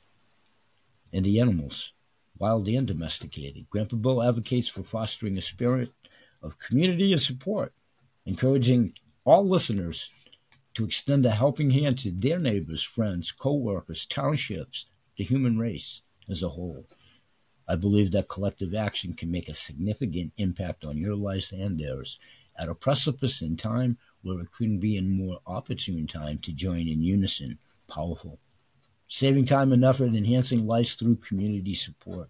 and 1.13 1.25
the 1.25 1.39
animals, 1.39 1.93
wild 2.37 2.67
and 2.67 2.87
domesticated. 2.87 3.69
Grandpa 3.69 3.97
Bill 3.97 4.23
advocates 4.23 4.67
for 4.67 4.83
fostering 4.83 5.37
a 5.37 5.41
spirit 5.41 5.91
of 6.41 6.59
community 6.59 7.11
and 7.13 7.21
support, 7.21 7.73
encouraging 8.25 8.93
all 9.25 9.47
listeners 9.47 10.11
to 10.73 10.85
extend 10.85 11.25
a 11.25 11.31
helping 11.31 11.71
hand 11.71 11.97
to 11.97 12.11
their 12.11 12.39
neighbors, 12.39 12.83
friends, 12.83 13.31
co-workers, 13.31 14.05
townships, 14.05 14.85
the 15.17 15.23
human 15.23 15.57
race 15.57 16.01
as 16.29 16.43
a 16.43 16.49
whole. 16.49 16.85
I 17.67 17.75
believe 17.75 18.11
that 18.11 18.29
collective 18.29 18.73
action 18.73 19.13
can 19.13 19.29
make 19.29 19.49
a 19.49 19.53
significant 19.53 20.31
impact 20.37 20.85
on 20.85 20.97
your 20.97 21.15
lives 21.15 21.51
and 21.51 21.79
theirs 21.79 22.19
at 22.57 22.69
a 22.69 22.75
precipice 22.75 23.41
in 23.41 23.57
time 23.57 23.97
where 24.23 24.39
it 24.41 24.51
couldn't 24.51 24.79
be 24.79 24.97
a 24.97 25.01
more 25.01 25.39
opportune 25.45 26.07
time 26.07 26.37
to 26.39 26.51
join 26.51 26.87
in 26.87 27.01
unison, 27.01 27.57
powerful 27.87 28.39
saving 29.07 29.45
time 29.45 29.71
and 29.71 29.83
effort, 29.83 30.13
enhancing 30.13 30.67
lives 30.67 30.95
through 30.95 31.15
community 31.15 31.73
support. 31.73 32.29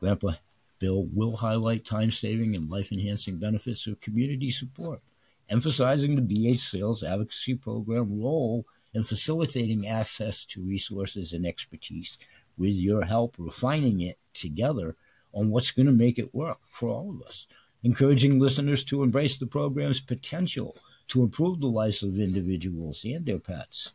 Grandpa 0.00 0.32
Bill 0.78 1.04
will 1.12 1.36
highlight 1.36 1.84
time 1.84 2.10
saving 2.10 2.56
and 2.56 2.70
life 2.70 2.90
enhancing 2.90 3.38
benefits 3.38 3.86
of 3.86 4.00
community 4.00 4.50
support, 4.50 5.00
emphasizing 5.48 6.16
the 6.16 6.22
BH 6.22 6.58
Sales 6.58 7.02
Advocacy 7.04 7.54
Program 7.54 8.20
role 8.20 8.66
in 8.94 9.04
facilitating 9.04 9.86
access 9.86 10.44
to 10.46 10.62
resources 10.62 11.32
and 11.32 11.46
expertise. 11.46 12.18
With 12.58 12.74
your 12.74 13.04
help, 13.04 13.36
refining 13.38 14.00
it 14.00 14.18
together 14.34 14.96
on 15.32 15.50
what's 15.50 15.70
going 15.70 15.86
to 15.86 15.92
make 15.92 16.18
it 16.18 16.34
work 16.34 16.58
for 16.64 16.90
all 16.90 17.10
of 17.10 17.22
us, 17.22 17.46
encouraging 17.82 18.38
listeners 18.38 18.84
to 18.84 19.02
embrace 19.02 19.38
the 19.38 19.46
program's 19.46 20.00
potential 20.00 20.76
to 21.12 21.22
improve 21.22 21.60
the 21.60 21.66
lives 21.66 22.02
of 22.02 22.18
individuals 22.18 23.04
and 23.04 23.26
their 23.26 23.38
pets. 23.38 23.92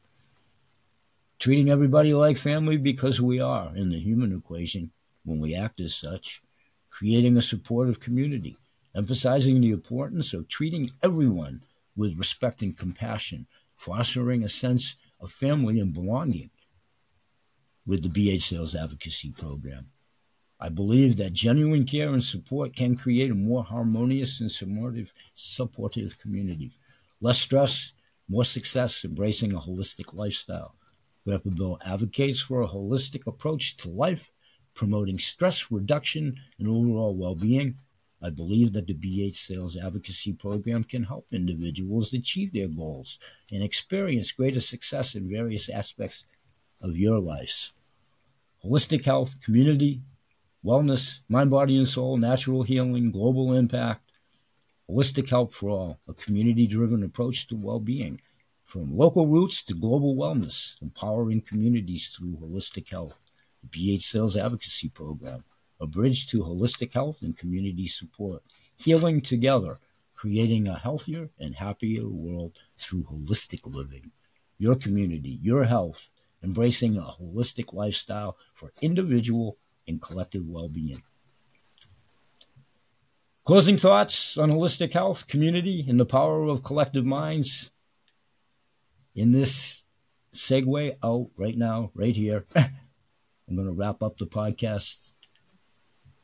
Treating 1.40 1.68
everybody 1.68 2.14
like 2.14 2.38
family 2.38 2.78
because 2.78 3.20
we 3.20 3.40
are 3.40 3.76
in 3.76 3.90
the 3.90 3.98
human 3.98 4.32
equation 4.38 4.92
when 5.26 5.40
we 5.40 5.56
act 5.56 5.80
as 5.80 5.96
such, 5.96 6.44
creating 6.92 7.36
a 7.36 7.42
supportive 7.42 8.00
community, 8.00 8.56
emphasizing 8.96 9.60
the 9.60 9.72
importance 9.72 10.32
of 10.32 10.48
treating 10.48 10.92
everyone 11.02 11.64
with 11.96 12.20
respect 12.20 12.62
and 12.62 12.78
compassion, 12.78 13.48
fostering 13.76 14.44
a 14.44 14.48
sense 14.48 14.96
of 15.20 15.32
family 15.32 15.80
and 15.80 15.96
belonging 15.96 16.52
with 17.88 18.04
the 18.04 18.10
BH 18.10 18.42
Sales 18.42 18.76
Advocacy 18.76 19.32
Program. 19.32 19.88
I 20.60 20.70
believe 20.70 21.16
that 21.16 21.34
genuine 21.34 21.86
care 21.86 22.14
and 22.14 22.24
support 22.24 22.76
can 22.76 22.96
create 22.96 23.32
a 23.32 23.36
more 23.36 23.64
harmonious 23.64 24.40
and 24.40 24.52
supportive, 24.52 25.12
supportive 25.34 26.20
community. 26.20 26.74
Less 27.20 27.40
stress, 27.40 27.94
more 28.30 28.46
success, 28.46 29.04
embracing 29.04 29.54
a 29.54 29.60
holistic 29.60 30.14
lifestyle. 30.14 30.76
Grandpa 31.26 31.50
Bill 31.50 31.80
advocates 31.84 32.40
for 32.40 32.62
a 32.62 32.68
holistic 32.68 33.26
approach 33.28 33.76
to 33.78 33.90
life, 33.90 34.32
promoting 34.74 35.18
stress 35.18 35.72
reduction 35.72 36.38
and 36.60 36.68
overall 36.68 37.16
well 37.16 37.36
being. 37.36 37.76
I 38.22 38.30
believe 38.30 38.74
that 38.74 38.88
the 38.88 38.94
BH 38.94 39.36
Sales 39.36 39.78
Advocacy 39.78 40.34
Program 40.34 40.84
can 40.84 41.04
help 41.04 41.28
individuals 41.32 42.14
achieve 42.14 42.54
their 42.54 42.68
goals 42.68 43.20
and 43.52 43.64
experience 43.64 44.32
greater 44.32 44.60
success 44.60 45.16
in 45.16 45.30
various 45.30 45.70
aspects 45.70 46.26
of 46.82 46.98
your 46.98 47.20
lives. 47.20 47.74
Holistic 48.64 49.06
health, 49.06 49.40
community, 49.42 50.02
wellness, 50.66 51.20
mind, 51.30 51.52
body, 51.52 51.78
and 51.78 51.88
soul, 51.88 52.18
natural 52.18 52.64
healing, 52.64 53.12
global 53.12 53.54
impact, 53.54 54.07
holistic 54.90 55.30
help 55.30 55.54
for 55.54 55.70
all, 55.70 56.00
a 56.08 56.14
community 56.14 56.68
driven 56.68 57.04
approach 57.04 57.48
to 57.48 57.56
well 57.56 57.80
being, 57.80 58.22
from 58.64 58.98
local 58.98 59.28
roots 59.28 59.64
to 59.64 59.74
global 59.74 60.16
wellness, 60.16 60.76
empowering 60.82 61.42
communities 61.42 62.10
through 62.10 62.38
holistic 62.38 62.90
health. 62.90 63.20
The 63.64 63.96
BH 63.96 64.02
Sales 64.02 64.38
Advocacy 64.38 64.90
Program, 64.90 65.44
a 65.80 65.88
bridge 65.88 66.28
to 66.28 66.40
holistic 66.40 66.94
health 66.94 67.22
and 67.22 67.38
community 67.38 67.88
support, 67.88 68.44
healing 68.78 69.22
together, 69.22 69.80
creating 70.14 70.68
a 70.68 70.78
healthier 70.78 71.30
and 71.40 71.56
happier 71.56 72.08
world 72.08 72.58
through 72.78 73.04
holistic 73.04 73.74
living. 73.74 74.12
Your 74.58 74.76
community, 74.76 75.40
your 75.42 75.66
health, 75.66 76.12
embracing 76.44 76.98
a 76.98 77.02
holistic 77.02 77.74
lifestyle 77.74 78.38
for 78.54 78.72
individual 78.82 79.58
and 79.88 80.02
collective 80.02 80.48
well 80.48 80.70
being. 80.70 81.02
Closing 83.48 83.78
thoughts 83.78 84.38
on 84.38 84.52
holistic 84.52 84.92
health, 84.92 85.26
community, 85.28 85.86
and 85.88 85.98
the 85.98 86.06
power 86.06 86.50
of 86.50 86.64
collective 86.64 87.06
minds. 87.06 87.72
In 89.16 89.32
this 89.32 89.86
segue 90.34 90.98
out 91.02 91.30
right 91.38 91.56
now, 91.56 91.90
right 91.96 92.14
here, 92.14 92.46
I'm 92.58 93.56
going 93.56 93.66
to 93.66 93.72
wrap 93.72 94.04
up 94.04 94.18
the 94.18 94.26
podcast 94.26 95.14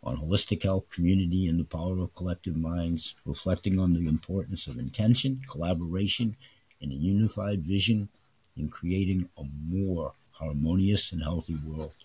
on 0.04 0.18
holistic 0.18 0.64
health, 0.64 0.90
community, 0.90 1.48
and 1.48 1.58
the 1.58 1.64
power 1.64 1.98
of 2.00 2.14
collective 2.14 2.58
minds, 2.58 3.16
reflecting 3.24 3.80
on 3.80 3.94
the 3.94 4.06
importance 4.06 4.68
of 4.68 4.78
intention, 4.78 5.40
collaboration, 5.50 6.36
and 6.82 6.92
a 6.92 6.96
unified 6.96 7.64
vision 7.64 8.10
in 8.58 8.68
creating 8.68 9.30
a 9.38 9.46
more 9.66 10.12
harmonious 10.32 11.14
and 11.14 11.24
healthy 11.24 11.56
world. 11.66 11.96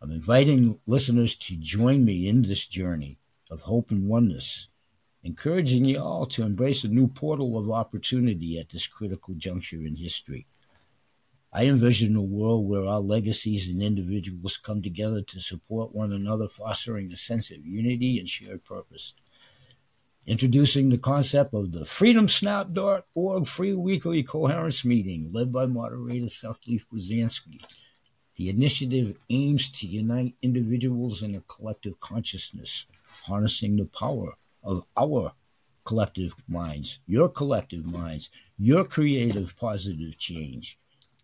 I'm 0.00 0.12
inviting 0.12 0.78
listeners 0.86 1.34
to 1.34 1.56
join 1.56 2.04
me 2.04 2.28
in 2.28 2.42
this 2.42 2.68
journey 2.68 3.18
of 3.50 3.62
hope 3.62 3.90
and 3.90 4.08
oneness, 4.08 4.68
encouraging 5.22 5.84
you 5.84 6.00
all 6.00 6.26
to 6.26 6.42
embrace 6.42 6.84
a 6.84 6.88
new 6.88 7.08
portal 7.08 7.58
of 7.58 7.70
opportunity 7.70 8.58
at 8.58 8.70
this 8.70 8.86
critical 8.86 9.34
juncture 9.34 9.78
in 9.78 9.96
history. 9.96 10.46
I 11.52 11.66
envision 11.66 12.16
a 12.16 12.22
world 12.22 12.68
where 12.68 12.86
our 12.86 13.00
legacies 13.00 13.68
and 13.68 13.80
individuals 13.80 14.56
come 14.56 14.82
together 14.82 15.22
to 15.22 15.40
support 15.40 15.94
one 15.94 16.12
another, 16.12 16.48
fostering 16.48 17.12
a 17.12 17.16
sense 17.16 17.50
of 17.50 17.64
unity 17.64 18.18
and 18.18 18.28
shared 18.28 18.64
purpose. 18.64 19.14
Introducing 20.26 20.88
the 20.88 20.98
concept 20.98 21.54
of 21.54 21.72
the 21.72 21.80
freedomsnap.org 21.80 23.46
free 23.46 23.74
weekly 23.74 24.22
coherence 24.22 24.84
meeting 24.84 25.30
led 25.32 25.52
by 25.52 25.66
moderator 25.66 26.28
Seth 26.28 26.66
Leaf 26.66 26.86
Pruzansky 26.88 27.60
the 28.36 28.48
initiative 28.48 29.16
aims 29.30 29.70
to 29.70 29.86
unite 29.86 30.34
individuals 30.42 31.22
in 31.22 31.36
a 31.36 31.40
collective 31.42 32.00
consciousness, 32.00 32.86
harnessing 33.20 33.76
the 33.76 33.86
power 33.86 34.34
of 34.62 34.84
our 34.96 35.32
collective 35.84 36.34
minds, 36.48 36.98
your 37.06 37.28
collective 37.28 37.84
minds, 37.84 38.30
your 38.58 38.84
creative 38.84 39.56
positive 39.56 40.18
change. 40.18 40.78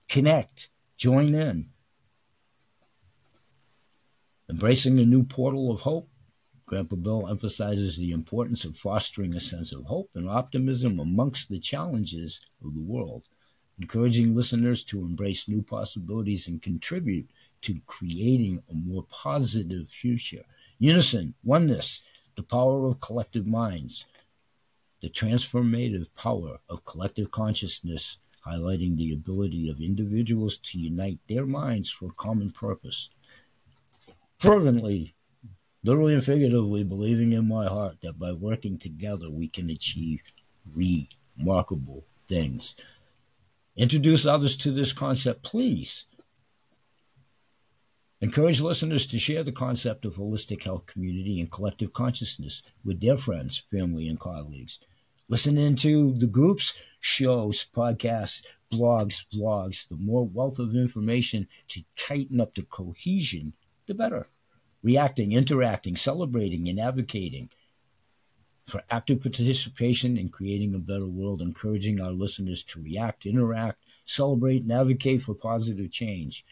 Connect, 0.09 0.68
join 0.96 1.35
in. 1.35 1.70
Embracing 4.48 4.98
a 4.98 5.05
new 5.05 5.22
portal 5.22 5.70
of 5.70 5.81
hope, 5.81 6.09
Grandpa 6.66 6.96
Bill 6.96 7.29
emphasizes 7.29 7.96
the 7.96 8.11
importance 8.11 8.64
of 8.64 8.76
fostering 8.76 9.35
a 9.35 9.40
sense 9.40 9.72
of 9.72 9.85
hope 9.85 10.11
and 10.14 10.29
optimism 10.29 11.00
amongst 11.00 11.48
the 11.48 11.59
challenges 11.59 12.48
of 12.64 12.74
the 12.74 12.81
world 12.81 13.24
encouraging 13.81 14.35
listeners 14.35 14.85
to 14.85 15.00
embrace 15.00 15.48
new 15.48 15.62
possibilities 15.62 16.48
and 16.48 16.61
contribute 16.61 17.29
to 17.62 17.81
creating 17.87 18.62
a 18.70 18.74
more 18.74 19.05
positive 19.11 19.88
future. 19.88 20.44
Unison, 20.83 21.35
oneness, 21.45 22.01
the 22.37 22.43
power 22.43 22.87
of 22.87 23.01
collective 23.01 23.47
minds, 23.47 24.07
the 25.03 25.11
transformative 25.11 26.09
power 26.16 26.59
of 26.71 26.87
collective 26.87 27.31
consciousness, 27.31 28.19
highlighting 28.47 28.97
the 28.97 29.12
ability 29.12 29.69
of 29.69 29.83
individuals 29.83 30.57
to 30.57 30.79
unite 30.79 31.19
their 31.29 31.45
minds 31.45 31.90
for 31.90 32.07
a 32.07 32.14
common 32.14 32.51
purpose. 32.51 33.11
Fervently, 34.38 35.14
literally 35.85 36.14
and 36.14 36.25
figuratively, 36.25 36.83
believing 36.83 37.33
in 37.33 37.47
my 37.47 37.66
heart 37.66 37.99
that 38.01 38.19
by 38.19 38.33
working 38.33 38.79
together 38.79 39.31
we 39.31 39.49
can 39.49 39.69
achieve 39.69 40.23
remarkable 40.75 42.07
things. 42.27 42.75
Introduce 43.77 44.25
others 44.25 44.57
to 44.57 44.73
this 44.73 44.95
concept, 44.95 45.43
please. 45.43 46.07
Encourage 48.22 48.61
listeners 48.61 49.06
to 49.06 49.18
share 49.18 49.42
the 49.42 49.50
concept 49.50 50.04
of 50.04 50.16
holistic 50.16 50.62
health 50.62 50.85
community 50.85 51.40
and 51.40 51.50
collective 51.50 51.94
consciousness 51.94 52.62
with 52.85 53.00
their 53.00 53.16
friends, 53.16 53.62
family, 53.70 54.09
and 54.09 54.20
colleagues. 54.20 54.78
Listen 55.28 55.56
into 55.56 56.12
the 56.18 56.26
groups, 56.26 56.76
shows, 57.00 57.64
podcasts, 57.74 58.42
blogs, 58.70 59.24
vlogs. 59.33 59.88
The 59.88 59.96
more 59.96 60.26
wealth 60.26 60.59
of 60.59 60.74
information 60.74 61.48
to 61.68 61.83
tighten 61.96 62.42
up 62.42 62.54
the 62.54 62.62
cohesion, 62.62 63.54
the 63.87 63.94
better. 63.94 64.26
Reacting, 64.83 65.33
interacting, 65.33 65.96
celebrating, 65.96 66.68
and 66.68 66.78
advocating 66.78 67.48
for 68.66 68.83
active 68.90 69.22
participation 69.22 70.18
in 70.18 70.28
creating 70.28 70.74
a 70.74 70.78
better 70.78 71.09
world, 71.09 71.40
encouraging 71.40 72.00
our 72.00 72.12
listeners 72.12 72.62
to 72.64 72.83
react, 72.83 73.24
interact, 73.24 73.83
celebrate, 74.04 74.62
and 74.62 74.72
advocate 74.72 75.22
for 75.22 75.35
positive 75.35 75.90
change. 75.90 76.44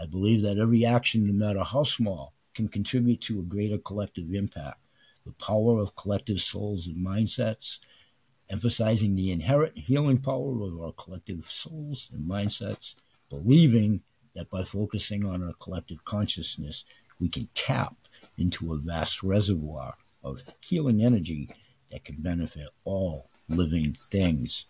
I 0.00 0.06
believe 0.06 0.42
that 0.42 0.58
every 0.58 0.84
action, 0.84 1.26
no 1.26 1.32
matter 1.32 1.64
how 1.64 1.82
small, 1.82 2.34
can 2.54 2.68
contribute 2.68 3.20
to 3.22 3.40
a 3.40 3.44
greater 3.44 3.78
collective 3.78 4.32
impact. 4.32 4.80
The 5.24 5.32
power 5.32 5.80
of 5.80 5.94
collective 5.94 6.40
souls 6.40 6.86
and 6.86 6.96
mindsets, 6.96 7.78
emphasizing 8.48 9.14
the 9.14 9.30
inherent 9.30 9.76
healing 9.76 10.18
power 10.18 10.62
of 10.62 10.80
our 10.80 10.92
collective 10.92 11.46
souls 11.50 12.10
and 12.12 12.28
mindsets, 12.28 12.94
believing 13.28 14.02
that 14.34 14.50
by 14.50 14.62
focusing 14.62 15.24
on 15.24 15.42
our 15.42 15.52
collective 15.54 16.04
consciousness, 16.04 16.84
we 17.20 17.28
can 17.28 17.48
tap 17.54 17.96
into 18.36 18.72
a 18.72 18.78
vast 18.78 19.22
reservoir 19.22 19.94
of 20.22 20.42
healing 20.60 21.02
energy 21.02 21.48
that 21.90 22.04
can 22.04 22.16
benefit 22.16 22.68
all 22.84 23.28
living 23.48 23.96
things. 24.10 24.66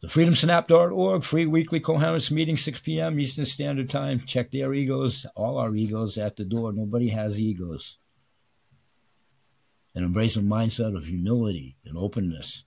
The 0.00 0.06
freedomsnap.org 0.06 1.24
free 1.24 1.44
weekly 1.44 1.78
coherence 1.78 2.30
meeting 2.30 2.56
6 2.56 2.80
p.m. 2.80 3.20
Eastern 3.20 3.44
Standard 3.44 3.90
Time. 3.90 4.18
Check 4.18 4.50
their 4.50 4.72
egos, 4.72 5.26
all 5.36 5.58
our 5.58 5.76
egos 5.76 6.16
at 6.16 6.36
the 6.36 6.44
door. 6.46 6.72
Nobody 6.72 7.10
has 7.10 7.38
egos. 7.38 7.98
And 9.94 10.02
embrace 10.02 10.36
a 10.36 10.40
mindset 10.40 10.96
of 10.96 11.04
humility 11.04 11.76
and 11.84 11.98
openness, 11.98 12.64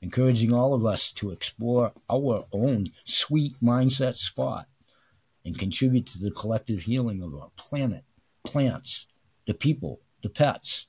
encouraging 0.00 0.52
all 0.52 0.74
of 0.74 0.84
us 0.84 1.12
to 1.12 1.30
explore 1.30 1.92
our 2.10 2.46
own 2.52 2.88
sweet 3.04 3.54
mindset 3.62 4.16
spot 4.16 4.66
and 5.44 5.56
contribute 5.56 6.06
to 6.06 6.18
the 6.18 6.32
collective 6.32 6.80
healing 6.80 7.22
of 7.22 7.32
our 7.32 7.50
planet 7.56 8.02
plants, 8.42 9.06
the 9.46 9.54
people, 9.54 10.00
the 10.24 10.30
pets, 10.30 10.88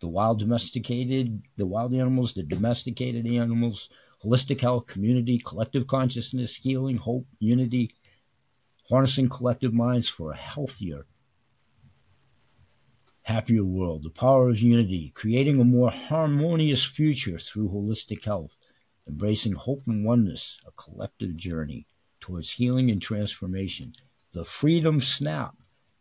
the 0.00 0.08
wild 0.08 0.38
domesticated, 0.38 1.42
the 1.58 1.66
wild 1.66 1.92
animals, 1.92 2.32
the 2.32 2.42
domesticated 2.42 3.26
animals, 3.26 3.90
holistic 4.24 4.60
health, 4.60 4.86
community, 4.86 5.38
collective 5.38 5.86
consciousness, 5.86 6.56
healing, 6.56 6.96
hope, 6.96 7.26
unity, 7.38 7.94
harnessing 8.88 9.28
collective 9.28 9.72
minds 9.72 10.08
for 10.08 10.32
a 10.32 10.36
healthier, 10.36 11.06
happier 13.22 13.64
world, 13.64 14.02
the 14.02 14.10
power 14.10 14.48
of 14.48 14.58
unity, 14.58 15.12
creating 15.14 15.60
a 15.60 15.64
more 15.64 15.90
harmonious 15.90 16.84
future 16.84 17.38
through 17.38 17.68
holistic 17.68 18.24
health, 18.24 18.56
embracing 19.06 19.52
hope 19.52 19.82
and 19.86 20.04
oneness, 20.04 20.58
a 20.66 20.70
collective 20.72 21.36
journey 21.36 21.86
towards 22.20 22.52
healing 22.52 22.90
and 22.90 23.02
transformation, 23.02 23.92
the 24.32 24.44
freedom 24.44 25.00
snap, 25.00 25.54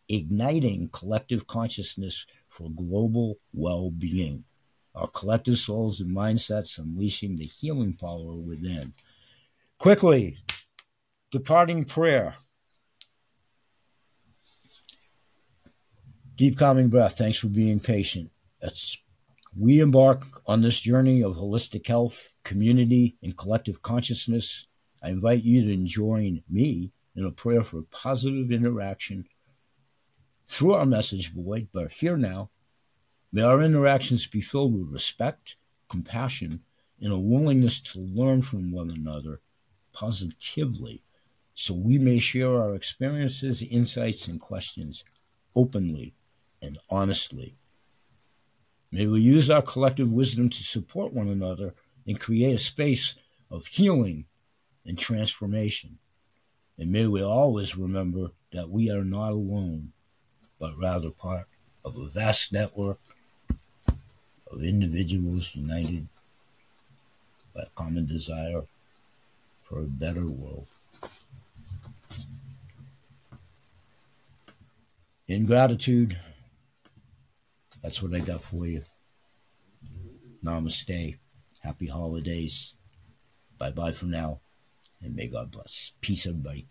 igniting 0.10 0.90
collective 0.90 1.46
consciousness 1.48 2.26
for 2.48 2.70
global 2.72 3.36
well 3.54 3.92
being. 3.92 4.44
Our 4.98 5.08
collective 5.08 5.60
souls 5.60 6.02
and 6.02 6.10
mindsets 6.10 6.80
unleashing 6.80 7.38
the 7.38 7.46
healing 7.46 7.94
power 7.94 8.34
within. 8.34 8.94
Quickly, 9.78 10.40
departing 11.32 11.86
prayer. 11.86 12.36
Deep 16.36 16.58
calming 16.58 16.88
breath. 16.88 17.16
Thanks 17.16 17.38
for 17.38 17.48
being 17.48 17.80
patient. 17.80 18.32
As 18.60 18.98
we 19.56 19.82
embark 19.82 20.26
on 20.48 20.62
this 20.62 20.80
journey 20.80 21.22
of 21.24 21.36
holistic 21.36 21.86
health, 21.86 22.34
community, 22.44 23.18
and 23.22 23.38
collective 23.38 23.84
consciousness, 23.84 24.68
I 25.04 25.10
invite 25.10 25.44
you 25.44 25.64
to 25.64 25.84
join 25.84 26.42
me 26.50 26.92
in 27.16 27.24
a 27.24 27.32
prayer 27.32 27.62
for 27.62 27.84
positive 27.92 28.52
interaction 28.52 29.26
through 30.48 30.74
our 30.74 30.86
message 30.88 31.36
board, 31.36 31.68
but 31.72 31.92
here 31.92 32.18
now, 32.18 32.50
may 33.32 33.42
our 33.42 33.62
interactions 33.62 34.28
be 34.28 34.42
filled 34.42 34.74
with 34.74 34.92
respect, 34.92 35.58
compassion, 35.90 36.62
and 37.02 37.12
a 37.12 37.20
willingness 37.20 37.80
to 37.82 38.00
learn 38.00 38.42
from 38.42 38.72
one 38.72 38.90
another 38.90 39.40
positively 39.94 41.04
so 41.54 41.74
we 41.74 41.98
may 41.98 42.20
share 42.20 42.62
our 42.62 42.76
experiences, 42.76 43.64
insights, 43.64 44.28
and 44.28 44.40
questions 44.40 45.04
openly 45.56 46.14
and 46.62 46.78
honestly. 46.90 47.56
May 48.92 49.08
we 49.08 49.22
use 49.22 49.50
our 49.50 49.64
collective 49.64 50.12
wisdom 50.12 50.50
to 50.50 50.64
support 50.64 51.14
one 51.14 51.28
another 51.28 51.74
and 52.06 52.20
create 52.20 52.54
a 52.54 52.58
space 52.60 53.16
of 53.50 53.66
healing 53.66 54.26
and 54.86 54.98
transformation. 54.98 55.98
And 56.78 56.92
may 56.92 57.08
we 57.08 57.24
always 57.24 57.76
remember 57.76 58.32
that 58.54 58.70
we 58.70 58.92
are 58.92 59.04
not 59.04 59.32
alone 59.32 59.94
but 60.60 60.78
rather 60.78 61.12
part 61.12 61.48
of 61.86 61.98
a 61.98 62.08
vast 62.08 62.52
network 62.52 63.00
of 64.52 64.64
individuals 64.64 65.56
united 65.56 66.08
by 67.54 67.62
a 67.62 67.70
common 67.76 68.06
desire 68.06 68.62
for 69.64 69.80
a 69.80 69.84
better 69.84 70.26
world. 70.26 70.68
In 75.28 75.46
gratitude, 75.46 76.18
that's 77.82 78.02
what 78.02 78.14
I 78.14 78.20
got 78.20 78.42
for 78.42 78.66
you. 78.66 78.82
Namaste. 80.44 81.18
Happy 81.62 81.88
holidays. 81.88 82.76
Bye 83.58 83.72
bye 83.72 83.92
for 83.92 84.06
now. 84.06 84.40
And 85.04 85.16
may 85.16 85.28
God 85.28 85.52
bless. 85.52 85.92
Peace, 86.00 86.26
everybody. 86.26 86.66